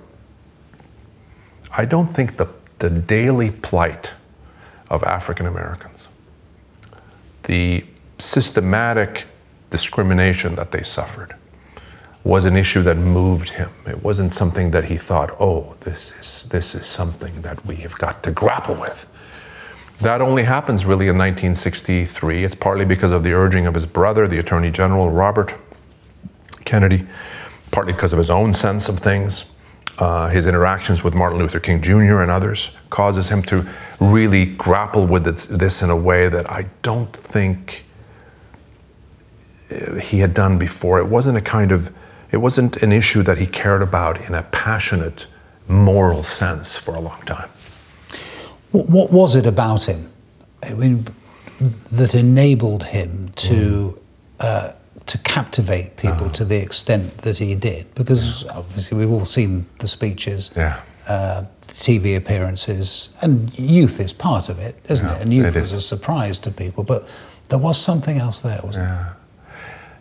I 1.71 1.85
don't 1.85 2.09
think 2.09 2.37
the, 2.37 2.49
the 2.79 2.91
daily 2.91 3.51
plight 3.51 4.13
of 4.91 5.05
African 5.05 5.47
Americans, 5.47 6.09
the 7.45 7.85
systematic 8.19 9.27
discrimination 9.71 10.55
that 10.55 10.71
they 10.71 10.83
suffered, 10.83 11.35
was 12.25 12.45
an 12.45 12.57
issue 12.57 12.83
that 12.83 12.97
moved 12.97 13.51
him. 13.51 13.71
It 13.87 14.03
wasn't 14.03 14.35
something 14.35 14.71
that 14.73 14.85
he 14.85 14.97
thought, 14.97 15.31
oh, 15.41 15.77
this 15.81 16.13
is, 16.19 16.49
this 16.51 16.75
is 16.75 16.87
something 16.87 17.43
that 17.43 17.65
we 17.65 17.77
have 17.77 17.97
got 17.97 18.23
to 18.25 18.31
grapple 18.31 18.75
with. 18.75 19.07
That 20.01 20.21
only 20.21 20.45
happens 20.45 20.85
really 20.85 21.09
in 21.09 21.17
1963. 21.19 22.45
It's 22.45 22.55
partly 22.55 22.85
because 22.85 23.11
of 23.11 23.25
the 23.25 23.33
urging 23.33 23.67
of 23.67 23.75
his 23.75 23.87
brother, 23.87 24.29
the 24.29 24.39
Attorney 24.39 24.71
General 24.71 25.11
Robert 25.11 25.55
Kennedy, 26.65 27.07
partly 27.71 27.93
because 27.93 28.13
of 28.13 28.19
his 28.19 28.31
own 28.31 28.55
sense 28.55 28.89
of 28.89 28.99
things. 28.99 29.47
Uh, 29.99 30.29
his 30.29 30.47
interactions 30.47 31.03
with 31.03 31.15
Martin 31.15 31.39
Luther 31.39 31.59
King 31.59 31.83
Jr. 31.83 32.21
and 32.21 32.31
others 32.31 32.71
causes 32.89 33.29
him 33.29 33.43
to 33.43 33.69
really 33.99 34.47
grapple 34.47 35.07
with 35.07 35.25
this 35.49 35.83
in 35.83 35.91
a 35.91 35.97
way 35.97 36.29
that 36.29 36.49
I 36.51 36.67
don't 36.83 37.13
think 37.13 37.85
uh, 39.71 39.97
he 39.97 40.21
had 40.21 40.35
done 40.35 40.57
before. 40.57 41.01
It 41.01 41.07
wasn't 41.07 41.37
a 41.37 41.41
kind 41.41 41.73
of, 41.73 41.93
it 42.31 42.37
wasn't 42.37 42.77
an 42.77 42.93
issue 42.93 43.23
that 43.25 43.39
he 43.39 43.47
cared 43.47 43.83
about 43.83 44.21
in 44.21 44.35
a 44.35 44.45
passionate, 44.45 45.27
moral 45.67 46.23
sense 46.23 46.77
for 46.77 46.95
a 46.95 47.01
long 47.01 47.21
time. 47.23 47.51
What 48.71 49.11
was 49.11 49.35
it 49.35 49.47
about 49.47 49.85
him 49.85 50.13
I 50.63 50.75
mean, 50.75 51.07
that 51.61 52.15
enabled 52.15 52.85
him 52.85 53.31
to 53.37 53.55
mm. 53.55 54.01
uh, 54.41 54.73
to 55.09 55.19
captivate 55.19 55.97
people 55.97 56.27
uh-huh. 56.27 56.33
to 56.33 56.45
the 56.45 56.57
extent 56.57 57.19
that 57.19 57.39
he 57.39 57.55
did? 57.55 57.93
Because 57.95 58.45
yeah. 58.45 58.59
obviously 58.59 58.99
we've 58.99 59.11
all 59.11 59.25
seen 59.25 59.67
the 59.79 59.89
speeches, 59.89 60.51
yeah. 60.55 60.81
uh, 61.09 61.45
TV 61.63 62.17
appearances, 62.17 63.11
and 63.23 63.57
youth 63.59 64.01
is 64.01 64.13
part 64.13 64.49
of 64.49 64.59
it, 64.59 64.77
isn't 64.89 65.07
yeah, 65.07 65.17
it? 65.17 65.23
And 65.23 65.35
youth 65.35 65.57
it 65.57 65.61
was 65.61 65.73
is. 65.73 65.85
a 65.85 65.87
surprise 65.87 66.39
to 66.41 66.51
people, 66.51 66.85
but 66.85 67.09
there 67.49 67.59
was 67.59 67.81
something 67.81 68.19
else 68.19 68.43
there, 68.43 68.61
wasn't 68.63 68.89
yeah. 68.89 68.95
there? 68.95 69.17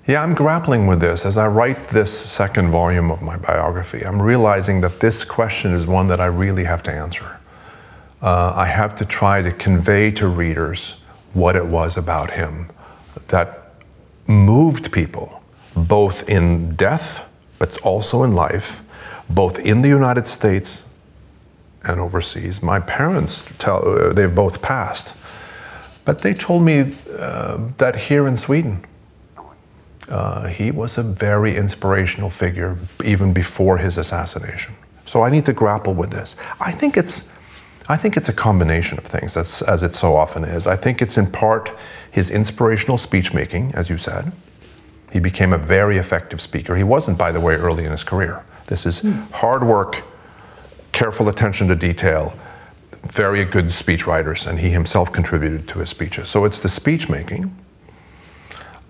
Yeah, 0.08 0.24
I'm 0.24 0.34
grappling 0.34 0.88
with 0.88 1.02
this 1.02 1.26
as 1.26 1.38
I 1.38 1.48
write 1.48 1.90
this 1.90 2.12
second 2.12 2.72
volume 2.72 3.12
of 3.12 3.22
my 3.22 3.36
biography. 3.36 4.06
I'm 4.06 4.22
realizing 4.22 4.80
that 4.82 5.02
this 5.02 5.26
question 5.26 5.74
is 5.74 5.86
one 5.86 6.08
that 6.08 6.22
I 6.22 6.28
really 6.28 6.64
have 6.64 6.82
to 6.84 6.92
answer. 6.92 7.40
Uh, 8.22 8.54
I 8.56 8.66
have 8.68 8.96
to 8.96 9.06
try 9.06 9.42
to 9.42 9.52
convey 9.52 10.12
to 10.12 10.28
readers 10.30 10.96
what 11.34 11.56
it 11.56 11.66
was 11.66 11.98
about 11.98 12.32
him 12.32 12.70
that 13.28 13.67
moved 14.28 14.92
people, 14.92 15.42
both 15.76 16.30
in 16.30 16.76
death, 16.76 17.24
but 17.60 17.78
also 17.82 18.24
in 18.24 18.34
life, 18.34 18.82
both 19.30 19.60
in 19.60 19.82
the 19.82 19.90
United 19.90 20.28
States 20.28 20.86
and 21.84 22.00
overseas. 22.00 22.62
My 22.62 22.80
parents 22.80 23.46
tell 23.58 23.88
uh, 23.88 24.14
they've 24.14 24.34
both 24.34 24.62
passed, 24.62 25.16
but 26.06 26.20
they 26.20 26.34
told 26.34 26.64
me 26.64 26.94
uh, 27.18 27.58
that 27.78 27.96
here 27.96 28.28
in 28.28 28.38
Sweden, 28.38 28.86
uh, 30.10 30.48
he 30.48 30.72
was 30.72 30.98
a 30.98 31.04
very 31.04 31.56
inspirational 31.56 32.30
figure 32.30 32.78
even 33.04 33.34
before 33.34 33.78
his 33.78 33.98
assassination. 33.98 34.74
So 35.06 35.22
I 35.22 35.30
need 35.30 35.46
to 35.46 35.54
grapple 35.54 35.94
with 35.94 36.12
this. 36.12 36.36
I 36.60 36.72
think 36.72 36.98
it's, 36.98 37.30
I 37.90 37.96
think 37.96 38.18
it's 38.18 38.28
a 38.28 38.34
combination 38.34 38.98
of 38.98 39.06
things, 39.06 39.38
as, 39.38 39.62
as 39.62 39.82
it 39.82 39.96
so 39.96 40.16
often 40.16 40.44
is. 40.44 40.68
I 40.68 40.76
think 40.76 41.02
it's 41.02 41.18
in 41.18 41.28
part 41.32 41.72
his 42.12 42.30
inspirational 42.32 42.98
speech 42.98 43.34
making, 43.34 43.74
as 43.74 43.90
you 43.90 43.98
said. 43.98 44.32
He 45.12 45.20
became 45.20 45.54
a 45.54 45.58
very 45.58 45.98
effective 45.98 46.42
speaker. 46.42 46.76
He 46.76 46.84
wasn't, 46.84 47.18
by 47.18 47.32
the 47.32 47.40
way, 47.40 47.56
early 47.56 47.86
in 47.86 47.92
his 47.92 48.04
career. 48.04 48.44
This 48.66 48.86
is 48.86 49.00
hmm. 49.00 49.12
hard 49.32 49.64
work, 49.64 50.04
careful 50.92 51.30
attention 51.30 51.70
to 51.70 51.76
detail, 51.76 52.38
very 53.04 53.46
good 53.46 53.72
speech 53.72 54.06
writers, 54.06 54.46
and 54.46 54.60
he 54.60 54.70
himself 54.70 55.14
contributed 55.14 55.68
to 55.70 55.80
his 55.80 55.90
speeches. 55.90 56.28
So 56.28 56.44
it's 56.44 56.60
the 56.60 56.70
speech 56.70 57.10
making. 57.10 57.56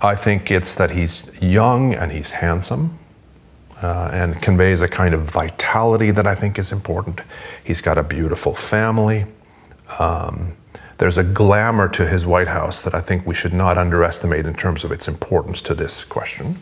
I 0.02 0.16
think 0.16 0.50
it's 0.50 0.74
that 0.74 0.92
he's 0.92 1.30
young 1.40 1.94
and 1.94 2.12
he's 2.12 2.32
handsome 2.32 2.98
uh, 3.82 4.10
and 4.12 4.42
conveys 4.42 4.82
a 4.82 4.88
kind 4.88 5.14
of 5.14 5.22
vitality 5.22 6.12
that 6.12 6.26
I 6.26 6.36
think 6.36 6.58
is 6.58 6.72
important. 6.72 7.22
He's 7.64 7.82
got 7.82 7.98
a 7.98 8.04
beautiful 8.04 8.56
family. 8.56 9.26
Um, 10.00 10.56
there's 10.98 11.18
a 11.18 11.24
glamour 11.24 11.88
to 11.90 12.08
his 12.08 12.26
White 12.26 12.48
House 12.48 12.82
that 12.82 12.96
I 12.96 13.02
think 13.02 13.28
we 13.28 13.36
should 13.36 13.54
not 13.54 13.78
underestimate 13.78 14.48
in 14.48 14.56
terms 14.56 14.84
of 14.84 14.92
its 14.92 15.08
importance 15.08 15.62
to 15.64 15.76
this 15.76 16.04
question. 16.04 16.58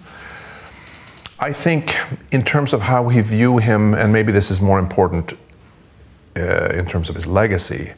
I 1.39 1.54
think, 1.54 1.97
in 2.32 2.43
terms 2.43 2.73
of 2.73 2.82
how 2.82 3.04
we 3.04 3.19
view 3.21 3.58
him, 3.58 3.93
and 3.93 4.12
maybe 4.12 4.32
this 4.32 4.51
is 4.51 4.62
more 4.62 4.80
important 4.80 5.34
uh, 6.38 6.69
in 6.73 6.86
terms 6.86 7.10
of 7.10 7.15
his 7.15 7.28
legacy, 7.28 7.93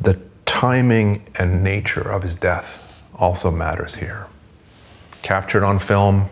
the 0.00 0.20
timing 0.46 1.24
and 1.36 1.64
nature 1.64 2.10
of 2.10 2.22
his 2.22 2.34
death 2.34 3.04
also 3.16 3.50
matters 3.50 3.96
here. 3.96 4.26
Captured 5.22 5.64
on 5.64 5.78
film, 5.78 6.28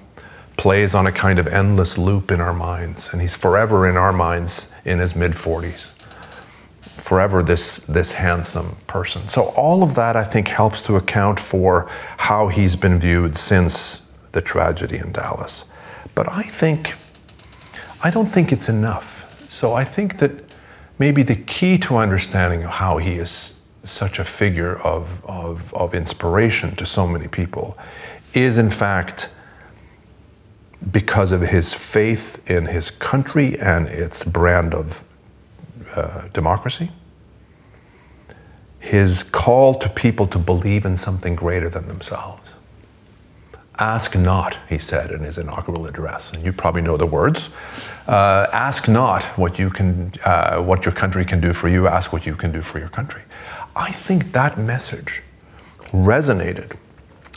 plays 0.59 0.95
on 0.95 1.07
a 1.07 1.13
kind 1.13 1.39
of 1.39 1.47
endless 1.47 1.97
loop 1.97 2.31
in 2.31 2.41
our 2.41 2.53
minds, 2.53 3.09
and 3.13 3.23
he's 3.23 3.35
forever 3.35 3.89
in 3.89 3.97
our 3.97 4.13
minds 4.13 4.71
in 4.85 4.99
his 4.99 5.17
mid 5.17 5.33
40s 5.33 5.95
forever 7.09 7.43
this, 7.43 7.77
this 7.89 8.13
handsome 8.13 8.77
person. 8.87 9.27
So, 9.31 9.45
all 9.57 9.83
of 9.83 9.95
that 9.95 10.15
I 10.15 10.25
think 10.25 10.49
helps 10.49 10.83
to 10.83 10.97
account 10.97 11.41
for 11.41 11.89
how 12.19 12.49
he's 12.49 12.77
been 12.77 12.99
viewed 12.99 13.35
since 13.35 14.03
the 14.33 14.43
tragedy 14.43 14.99
in 14.99 15.13
Dallas. 15.13 15.65
But 16.15 16.31
I 16.31 16.43
think, 16.43 16.97
I 18.03 18.11
don't 18.11 18.27
think 18.27 18.53
it's 18.53 18.69
enough. 18.69 19.51
So, 19.51 19.73
I 19.73 19.85
think 19.85 20.19
that 20.19 20.55
maybe 20.99 21.23
the 21.23 21.37
key 21.37 21.79
to 21.79 21.97
understanding 21.97 22.61
how 22.61 22.99
he 22.99 23.13
is 23.15 23.63
such 23.85 24.19
a 24.19 24.25
figure 24.25 24.77
of, 24.81 25.25
of, 25.25 25.73
of 25.73 25.95
inspiration 25.95 26.77
to 26.77 26.85
so 26.85 27.07
many 27.07 27.27
people 27.27 27.79
is, 28.35 28.59
in 28.59 28.69
fact, 28.69 29.31
because 30.93 31.33
of 31.33 31.43
his 31.43 31.75
faith 31.75 32.49
in 32.49 32.67
his 32.67 32.91
country 32.91 33.59
and 33.59 33.89
its 33.89 34.25
brand 34.25 34.75
of 34.75 35.05
uh, 35.95 36.29
democracy, 36.29 36.91
his 38.79 39.23
call 39.23 39.75
to 39.75 39.89
people 39.89 40.27
to 40.29 40.39
believe 40.39 40.85
in 40.85 40.97
something 40.97 41.35
greater 41.35 41.69
than 41.69 41.89
themselves. 41.89 42.53
Ask 43.79 44.17
not, 44.17 44.59
he 44.69 44.79
said 44.79 45.13
in 45.13 45.21
his 45.21 45.39
inaugural 45.39 45.87
address, 45.87 46.33
and 46.33 46.45
you 46.45 46.53
probably 46.53 46.83
know 46.83 46.97
the 46.97 47.07
words. 47.07 47.51
Uh, 48.09 48.47
ask 48.53 48.89
not 48.89 49.25
what 49.39 49.59
you 49.59 49.71
can, 49.71 50.13
uh, 50.25 50.61
what 50.61 50.85
your 50.85 50.95
country 50.95 51.25
can 51.25 51.41
do 51.41 51.53
for 51.53 51.69
you. 51.69 51.87
Ask 51.87 52.13
what 52.13 52.27
you 52.27 52.35
can 52.35 52.51
do 52.51 52.61
for 52.61 52.81
your 52.81 52.89
country. 52.89 53.23
I 53.77 53.93
think 53.93 54.33
that 54.33 54.59
message 54.59 55.23
resonated, 55.93 56.77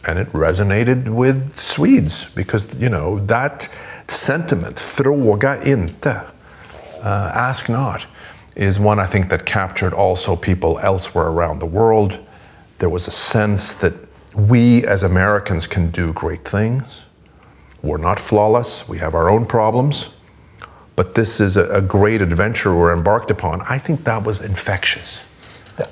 and 0.06 0.20
it 0.20 0.28
resonated 0.34 1.10
with 1.10 1.60
Swedes 1.60 2.26
because 2.36 2.76
you 2.80 2.90
know 2.90 3.20
that 3.26 3.70
sentiment, 4.08 4.80
fråga 4.80 5.64
inte, 5.64 6.26
uh, 7.04 7.32
ask 7.34 7.70
not, 7.70 8.06
is 8.56 8.80
one 8.80 9.00
I 9.00 9.06
think 9.08 9.30
that 9.30 9.46
captured 9.46 9.94
also 9.94 10.36
people 10.36 10.80
elsewhere 10.80 11.28
around 11.28 11.60
the 11.60 11.66
world. 11.66 12.20
There 12.80 12.90
was 12.90 13.08
a 13.08 13.12
sense 13.12 13.74
that 13.74 13.94
we 14.36 14.86
as 14.86 15.04
Americans 15.04 15.68
can 15.68 15.92
do 15.92 16.14
great 16.14 16.46
things. 16.46 17.06
We're 17.82 17.98
not 17.98 18.20
flawless, 18.20 18.88
we 18.88 19.00
have 19.00 19.16
our 19.16 19.30
own 19.30 19.46
problems, 19.46 20.10
but 20.96 21.16
this 21.16 21.40
is 21.40 21.58
a, 21.58 21.66
a 21.70 21.82
great 21.82 22.22
adventure 22.22 22.76
we're 22.76 22.94
embarked 22.94 23.32
upon. 23.32 23.62
I 23.62 23.80
think 23.80 24.04
that 24.04 24.24
was 24.24 24.42
infectious. 24.42 25.26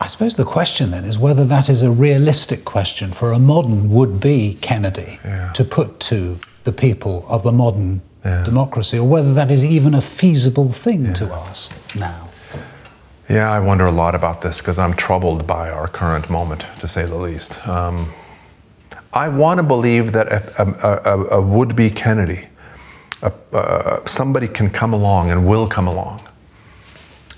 I 0.01 0.07
suppose 0.07 0.35
the 0.35 0.45
question 0.45 0.91
then 0.91 1.05
is 1.05 1.17
whether 1.17 1.45
that 1.45 1.69
is 1.69 1.81
a 1.81 1.91
realistic 1.91 2.65
question 2.65 3.11
for 3.13 3.31
a 3.31 3.39
modern 3.39 3.89
would 3.89 4.19
be 4.19 4.57
Kennedy 4.61 5.19
yeah. 5.23 5.51
to 5.53 5.63
put 5.63 5.99
to 6.01 6.39
the 6.63 6.71
people 6.71 7.25
of 7.27 7.45
a 7.45 7.51
modern 7.51 8.01
yeah. 8.25 8.43
democracy, 8.43 8.97
or 8.97 9.07
whether 9.07 9.33
that 9.33 9.49
is 9.51 9.63
even 9.63 9.93
a 9.93 10.01
feasible 10.01 10.69
thing 10.69 11.05
yeah. 11.05 11.13
to 11.13 11.33
ask 11.33 11.95
now. 11.95 12.29
Yeah, 13.29 13.51
I 13.51 13.59
wonder 13.59 13.85
a 13.85 13.91
lot 13.91 14.15
about 14.15 14.41
this 14.41 14.57
because 14.59 14.79
I'm 14.79 14.93
troubled 14.93 15.45
by 15.45 15.69
our 15.69 15.87
current 15.87 16.29
moment, 16.29 16.65
to 16.79 16.87
say 16.87 17.05
the 17.05 17.15
least. 17.15 17.67
Um, 17.67 18.11
I 19.13 19.29
want 19.29 19.59
to 19.59 19.63
believe 19.63 20.11
that 20.13 20.27
a, 20.27 20.61
a, 20.61 21.17
a, 21.17 21.25
a 21.37 21.41
would 21.41 21.75
be 21.75 21.89
Kennedy, 21.89 22.47
somebody 24.05 24.47
can 24.47 24.69
come 24.69 24.93
along 24.93 25.31
and 25.31 25.47
will 25.47 25.67
come 25.67 25.87
along 25.87 26.21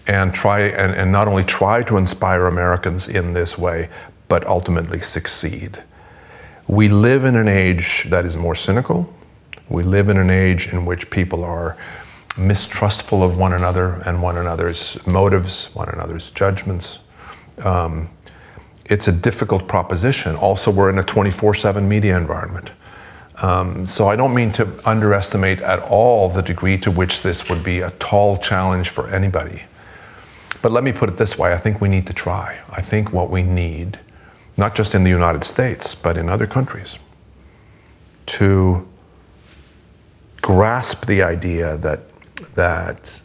and 0.08 0.34
try 0.34 0.62
and, 0.62 0.94
and 0.94 1.12
not 1.12 1.28
only 1.28 1.44
try 1.44 1.84
to 1.84 1.98
inspire 1.98 2.48
Americans 2.48 3.08
in 3.08 3.34
this 3.34 3.58
way, 3.58 3.90
but 4.28 4.46
ultimately 4.48 5.02
succeed. 5.02 5.84
We 6.68 6.88
live 6.88 7.26
in 7.26 7.36
an 7.36 7.48
age 7.48 8.06
that 8.10 8.26
is 8.26 8.38
more 8.38 8.56
cynical. 8.56 9.14
We 9.70 9.84
live 9.84 10.10
in 10.10 10.18
an 10.18 10.30
age 10.30 10.72
in 10.72 10.86
which 10.86 11.10
people 11.10 11.44
are 11.44 11.78
mistrustful 12.38 13.24
of 13.24 13.38
one 13.38 13.54
another 13.54 14.02
and 14.06 14.22
one 14.22 14.38
another's 14.38 15.06
motives, 15.06 15.68
one 15.74 15.90
another's 15.90 16.32
judgments. 16.32 17.00
Um, 17.64 18.10
it's 18.86 19.08
a 19.08 19.12
difficult 19.12 19.68
proposition. 19.68 20.36
Also, 20.36 20.72
we're 20.72 20.90
in 20.90 20.98
a 20.98 21.04
24 21.04 21.56
7 21.56 21.88
media 21.88 22.18
environment. 22.18 22.72
Um, 23.42 23.88
so 23.88 24.08
I 24.08 24.16
don't 24.16 24.34
mean 24.34 24.52
to 24.54 24.70
underestimate 24.88 25.62
at 25.62 25.80
all 25.80 26.30
the 26.30 26.42
degree 26.42 26.78
to 26.80 26.92
which 26.92 27.22
this 27.22 27.50
would 27.50 27.64
be 27.64 27.80
a 27.80 27.92
tall 27.92 28.38
challenge 28.38 28.90
for 28.90 29.10
anybody. 29.10 29.64
But 30.62 30.72
let 30.72 30.84
me 30.84 30.92
put 30.92 31.10
it 31.10 31.18
this 31.18 31.38
way 31.38 31.54
I 31.54 31.58
think 31.58 31.82
we 31.82 31.90
need 31.90 32.08
to 32.08 32.14
try. 32.14 32.60
I 32.70 32.82
think 32.82 33.12
what 33.12 33.30
we 33.30 33.42
need, 33.42 34.00
not 34.58 34.76
just 34.76 34.94
in 34.94 35.04
the 35.04 35.10
United 35.10 35.44
States, 35.44 35.96
but 35.96 36.18
in 36.18 36.30
other 36.30 36.48
countries, 36.48 37.00
to 38.28 38.88
grasp 40.42 41.06
the 41.06 41.24
idea 41.24 41.78
that, 41.78 42.02
that, 42.56 43.22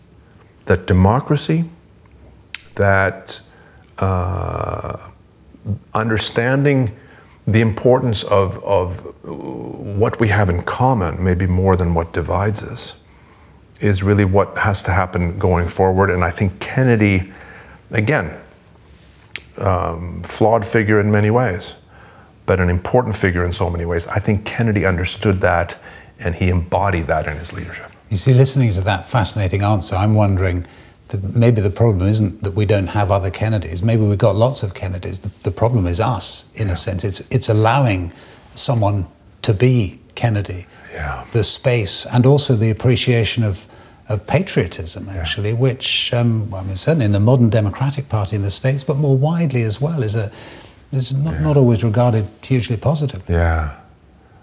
that 0.67 0.87
democracy, 0.87 1.65
that 2.75 3.41
uh, 3.99 5.11
understanding 5.95 6.95
the 7.47 7.61
importance 7.61 8.25
of, 8.25 8.63
of 8.65 9.01
what 9.25 10.19
we 10.19 10.29
have 10.29 10.49
in 10.49 10.63
common, 10.63 11.23
maybe 11.23 11.47
more 11.47 11.77
than 11.77 11.95
what 11.95 12.13
divides 12.13 12.63
us, 12.63 12.95
is 13.81 14.03
really 14.03 14.25
what 14.25 14.57
has 14.59 14.83
to 14.83 14.91
happen 14.91 15.39
going 15.39 15.69
forward. 15.69 16.11
And 16.11 16.25
I 16.25 16.31
think 16.31 16.61
Kennedy, 16.61 17.33
again, 17.91 18.39
um, 19.59 20.23
flawed 20.23 20.65
figure 20.65 21.01
in 21.01 21.11
many 21.11 21.31
ways, 21.31 21.75
but 22.47 22.61
an 22.61 22.71
important 22.71 23.17
figure 23.17 23.45
in 23.45 23.53
so 23.53 23.71
many 23.71 23.85
ways. 23.85 24.07
I 24.07 24.19
think 24.19 24.45
Kennedy 24.45 24.87
understood 24.87 25.41
that 25.41 25.77
and 26.19 26.35
he 26.35 26.49
embodied 26.49 27.07
that 27.09 27.27
in 27.27 27.37
his 27.37 27.53
leadership. 27.53 27.91
You 28.11 28.17
see, 28.17 28.33
listening 28.33 28.73
to 28.75 28.81
that 28.83 29.09
fascinating 29.09 29.63
answer, 29.63 29.97
I'm 29.97 30.15
wondering 30.15 30.67
that 31.09 31.37
maybe 31.37 31.61
the 31.61 31.71
problem 31.71 32.09
isn't 32.09 32.43
that 32.43 32.53
we 32.55 32.67
don't 32.67 32.89
have 32.89 33.11
other 33.11 33.31
Kennedys. 33.31 33.83
Maybe 33.83 34.03
we've 34.03 34.19
got 34.19 34.35
lots 34.37 34.63
of 34.63 34.75
Kennedys. 34.75 35.21
The, 35.21 35.31
the 35.43 35.51
problem 35.51 35.87
is 35.87 36.01
us, 36.01 36.51
in 36.55 36.71
a 36.71 36.77
sense. 36.77 37.05
It's, 37.05 37.21
it's 37.31 37.49
allowing 37.49 38.13
someone 38.55 39.07
to 39.43 39.53
be 39.53 40.01
Kennedy. 40.15 40.67
Yeah. 40.97 41.25
The 41.33 41.45
space 41.45 42.07
and 42.07 42.25
also 42.27 42.57
the 42.57 42.71
appreciation 42.71 43.45
of, 43.45 43.67
of 44.09 44.27
patriotism, 44.27 45.09
actually, 45.11 45.51
yeah. 45.51 45.57
which, 45.57 46.13
um, 46.13 46.53
I 46.55 46.63
mean, 46.63 46.77
certainly 46.77 47.05
in 47.05 47.13
the 47.13 47.21
modern 47.21 47.51
Democratic 47.51 48.09
Party 48.09 48.35
in 48.35 48.43
the 48.43 48.51
States, 48.51 48.83
but 48.83 48.97
more 48.97 49.17
widely 49.17 49.63
as 49.63 49.79
well, 49.79 50.03
is, 50.03 50.15
a, 50.15 50.31
is 50.91 51.13
not, 51.13 51.35
yeah. 51.35 51.43
not 51.43 51.57
always 51.57 51.85
regarded 51.85 52.27
hugely 52.43 52.79
positively. 52.79 53.35
Yeah. 53.35 53.77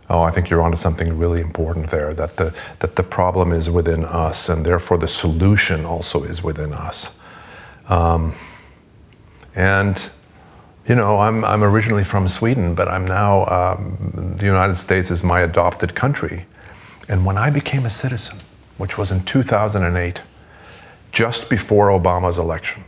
Oh, 0.10 0.22
I 0.22 0.32
think 0.32 0.50
you're 0.50 0.62
onto 0.62 0.78
something 0.78 1.18
really 1.18 1.42
important 1.42 1.90
there. 1.90 2.14
That 2.14 2.36
the 2.36 2.54
that 2.80 2.98
the 2.98 3.04
problem 3.04 3.52
is 3.54 3.70
within 3.70 4.04
us, 4.06 4.50
and 4.50 4.66
therefore 4.66 4.98
the 5.00 5.08
solution 5.08 5.86
also 5.86 6.24
is 6.24 6.44
within 6.44 6.74
us. 6.74 7.16
Um, 7.88 8.34
and 9.56 10.12
you 10.88 10.96
know, 10.96 11.18
I'm 11.20 11.46
I'm 11.46 11.64
originally 11.64 12.04
from 12.04 12.28
Sweden, 12.28 12.76
but 12.76 12.88
I'm 12.88 13.06
now 13.06 13.46
um, 13.46 14.36
the 14.38 14.46
United 14.46 14.76
States 14.76 15.12
is 15.12 15.24
my 15.24 15.42
adopted 15.42 15.96
country. 15.96 16.46
And 17.08 17.26
when 17.26 17.38
I 17.38 17.50
became 17.50 17.86
a 17.86 17.90
citizen, 17.90 18.38
which 18.78 18.98
was 18.98 19.12
in 19.12 19.24
2008, 19.24 20.22
just 21.12 21.50
before 21.50 21.90
Obama's 21.90 22.38
election, 22.38 22.84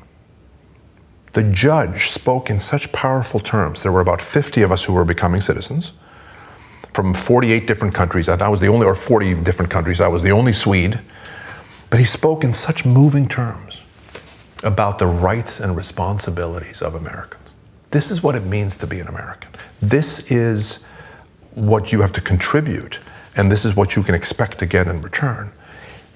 the 1.33 1.43
judge 1.43 2.09
spoke 2.09 2.49
in 2.49 2.59
such 2.59 2.91
powerful 2.91 3.39
terms. 3.39 3.83
There 3.83 3.91
were 3.91 4.01
about 4.01 4.21
50 4.21 4.61
of 4.61 4.71
us 4.71 4.85
who 4.85 4.93
were 4.93 5.05
becoming 5.05 5.41
citizens 5.41 5.91
from 6.93 7.13
48 7.13 7.67
different 7.67 7.93
countries. 7.93 8.29
I 8.29 8.47
was 8.47 8.61
the 8.61 8.67
only, 8.67 8.85
or 8.87 8.95
40 8.95 9.35
different 9.35 9.69
countries. 9.69 9.99
I 9.99 10.07
was 10.07 10.21
the 10.21 10.31
only 10.31 10.53
Swede. 10.53 11.01
But 11.89 11.99
he 11.99 12.05
spoke 12.05 12.43
in 12.43 12.53
such 12.53 12.85
moving 12.85 13.27
terms 13.27 13.83
about 14.63 14.97
the 14.97 15.07
rights 15.07 15.59
and 15.59 15.75
responsibilities 15.75 16.81
of 16.81 16.95
Americans. 16.95 17.44
This 17.95 18.11
is 18.11 18.21
what 18.21 18.35
it 18.35 18.43
means 18.43 18.75
to 18.79 18.87
be 18.87 18.99
an 18.99 19.07
American. 19.07 19.51
This 19.81 20.29
is 20.29 20.83
what 21.51 21.93
you 21.93 22.01
have 22.01 22.11
to 22.11 22.19
contribute, 22.19 22.99
and 23.37 23.49
this 23.49 23.63
is 23.63 23.77
what 23.77 23.95
you 23.95 24.03
can 24.03 24.13
expect 24.13 24.59
to 24.59 24.65
get 24.65 24.87
in 24.89 25.01
return. 25.01 25.49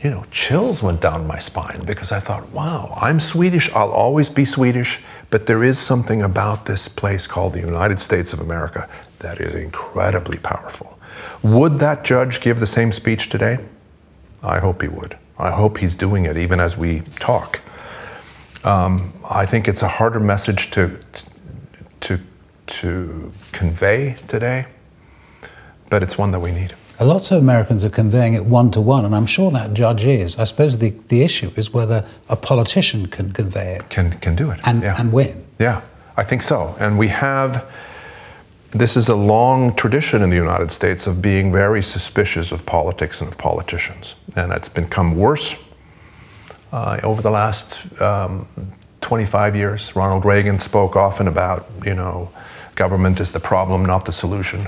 You 0.02 0.10
know, 0.10 0.26
chills 0.30 0.84
went 0.84 1.00
down 1.00 1.26
my 1.26 1.40
spine 1.40 1.86
because 1.86 2.12
I 2.12 2.20
thought, 2.20 2.50
wow, 2.50 2.94
I'm 3.00 3.22
Swedish, 3.22 3.72
I'll 3.72 3.92
always 3.92 4.30
be 4.30 4.44
Swedish, 4.44 5.02
but 5.30 5.46
there 5.46 5.64
is 5.64 5.80
something 5.80 6.22
about 6.22 6.66
this 6.66 6.90
place 6.90 7.28
called 7.28 7.54
the 7.54 7.62
United 7.62 8.02
States 8.02 8.34
of 8.34 8.42
America 8.42 8.90
that 9.20 9.40
is 9.40 9.56
incredibly 9.56 10.38
powerful. 10.38 11.00
Would 11.44 11.80
that 11.80 12.04
judge 12.04 12.42
give 12.42 12.60
the 12.60 12.68
same 12.68 12.92
speech 12.92 13.30
today? 13.30 13.58
I 14.44 14.60
hope 14.60 14.82
he 14.82 14.90
would. 14.90 15.18
I 15.38 15.52
hope 15.52 15.78
he's 15.78 15.96
doing 15.96 16.26
it 16.26 16.36
even 16.36 16.60
as 16.60 16.76
we 16.76 17.00
talk. 17.22 17.62
Um, 18.66 19.14
I 19.24 19.46
think 19.46 19.70
it's 19.70 19.82
a 19.82 19.88
harder 19.88 20.20
message 20.20 20.72
to, 20.72 21.00
to, 22.02 22.20
to 22.68 23.32
convey 23.52 24.16
today, 24.28 24.66
but 25.90 26.04
it's 26.04 26.18
one 26.18 26.32
that 26.32 26.40
we 26.40 26.52
need. 26.52 26.76
Lots 27.00 27.32
of 27.32 27.40
Americans 27.40 27.86
are 27.86 27.90
conveying 27.90 28.34
it 28.34 28.46
one 28.46 28.72
to 28.72 28.82
one, 28.82 29.06
and 29.06 29.16
I'm 29.16 29.26
sure 29.26 29.52
that 29.52 29.74
judge 29.74 30.04
is. 30.04 30.38
I 30.38 30.44
suppose 30.44 30.78
the, 30.78 30.94
the 31.08 31.24
issue 31.24 31.50
is 31.56 31.74
whether 31.74 32.06
a 32.28 32.36
politician 32.36 33.08
can 33.08 33.32
convey 33.32 33.76
it. 33.76 33.90
Can, 33.90 34.12
can 34.12 34.36
do 34.36 34.52
it. 34.52 34.60
And, 34.66 34.82
yeah. 34.82 34.96
and 35.00 35.14
win. 35.14 35.46
Yeah, 35.60 35.82
I 36.18 36.26
think 36.26 36.44
so. 36.44 36.76
And 36.78 37.00
we 37.00 37.08
have 37.08 37.72
this 38.72 38.96
is 38.96 39.10
a 39.10 39.16
long 39.16 39.76
tradition 39.76 40.22
in 40.22 40.30
the 40.30 40.36
United 40.36 40.72
States 40.72 41.08
of 41.08 41.22
being 41.22 41.52
very 41.52 41.82
suspicious 41.82 42.52
of 42.52 42.66
politics 42.66 43.22
and 43.22 43.30
of 43.30 43.38
politicians. 43.38 44.16
And 44.36 44.52
it's 44.52 44.70
become 44.70 45.16
worse 45.16 45.56
uh, 46.72 47.00
over 47.02 47.22
the 47.22 47.32
last 47.32 47.80
um, 48.00 48.48
25 49.02 49.56
years. 49.56 49.96
Ronald 49.96 50.26
Reagan 50.26 50.60
spoke 50.60 50.96
often 50.96 51.28
about, 51.28 51.68
you 51.86 51.96
know, 51.96 52.32
government 52.76 53.20
is 53.20 53.32
the 53.32 53.40
problem, 53.40 53.86
not 53.86 54.06
the 54.06 54.12
solution. 54.12 54.68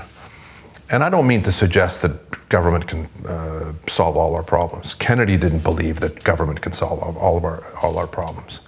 And 0.90 1.02
I 1.02 1.08
don't 1.08 1.26
mean 1.26 1.42
to 1.42 1.52
suggest 1.52 2.02
that 2.02 2.48
government 2.48 2.86
can 2.86 3.06
uh, 3.26 3.72
solve 3.86 4.16
all 4.16 4.34
our 4.34 4.42
problems. 4.42 4.94
Kennedy 4.94 5.36
didn't 5.36 5.62
believe 5.62 6.00
that 6.00 6.22
government 6.22 6.60
can 6.60 6.72
solve 6.72 7.00
all 7.16 7.38
of 7.38 7.44
our, 7.44 7.64
all 7.82 7.98
our 7.98 8.06
problems. 8.06 8.60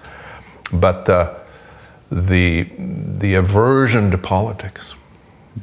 But 0.73 1.09
uh, 1.09 1.35
the, 2.11 2.71
the 2.79 3.35
aversion 3.35 4.11
to 4.11 4.19
politics, 4.19 4.95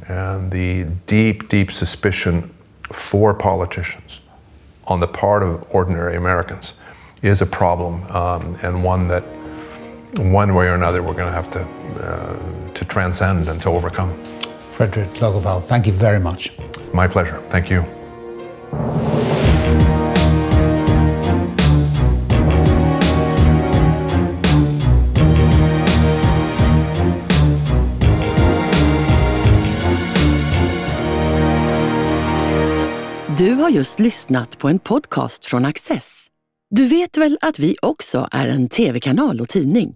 and 0.08 0.52
the 0.52 0.86
deep, 1.08 1.50
deep 1.50 1.72
suspicion 1.72 2.54
for 2.92 3.34
politicians 3.34 4.22
on 4.86 5.00
the 5.00 5.08
part 5.08 5.44
of 5.44 5.66
ordinary 5.74 6.16
Americans 6.16 6.76
is 7.22 7.42
a 7.42 7.46
problem 7.46 8.04
um, 8.12 8.58
and 8.64 8.84
one 8.84 9.08
that 9.08 9.24
one 10.18 10.54
way 10.54 10.68
or 10.68 10.76
another 10.76 11.02
we're 11.02 11.14
going 11.14 11.28
to 11.28 11.32
have 11.32 11.50
to, 11.52 11.62
uh, 12.00 12.74
to 12.74 12.86
transcend 12.86 13.48
and 13.48 13.62
to 13.62 13.70
overcome. 13.70 14.14
Fredrik 14.70 15.22
Logevall, 15.22 15.64
thank 15.64 15.88
you 15.88 15.94
very 15.94 16.20
much. 16.20 16.52
It's 16.58 16.94
my 16.94 17.08
pleasure. 17.08 17.40
Thank 17.50 17.70
you. 17.70 17.84
Du 33.38 33.54
har 33.54 33.70
just 33.70 34.00
lyssnat 34.00 34.58
på 34.58 34.70
en 34.70 34.80
podcast 34.80 35.46
från 35.46 35.66
Axess. 35.66 36.26
Du 36.70 36.86
vet 36.86 37.18
väl 37.18 37.38
att 37.42 37.60
vi 37.60 37.76
också 37.82 38.28
är 38.32 38.48
en 38.48 38.70
tv-kanal 38.70 39.42
och 39.42 39.50
tidning? 39.50 39.96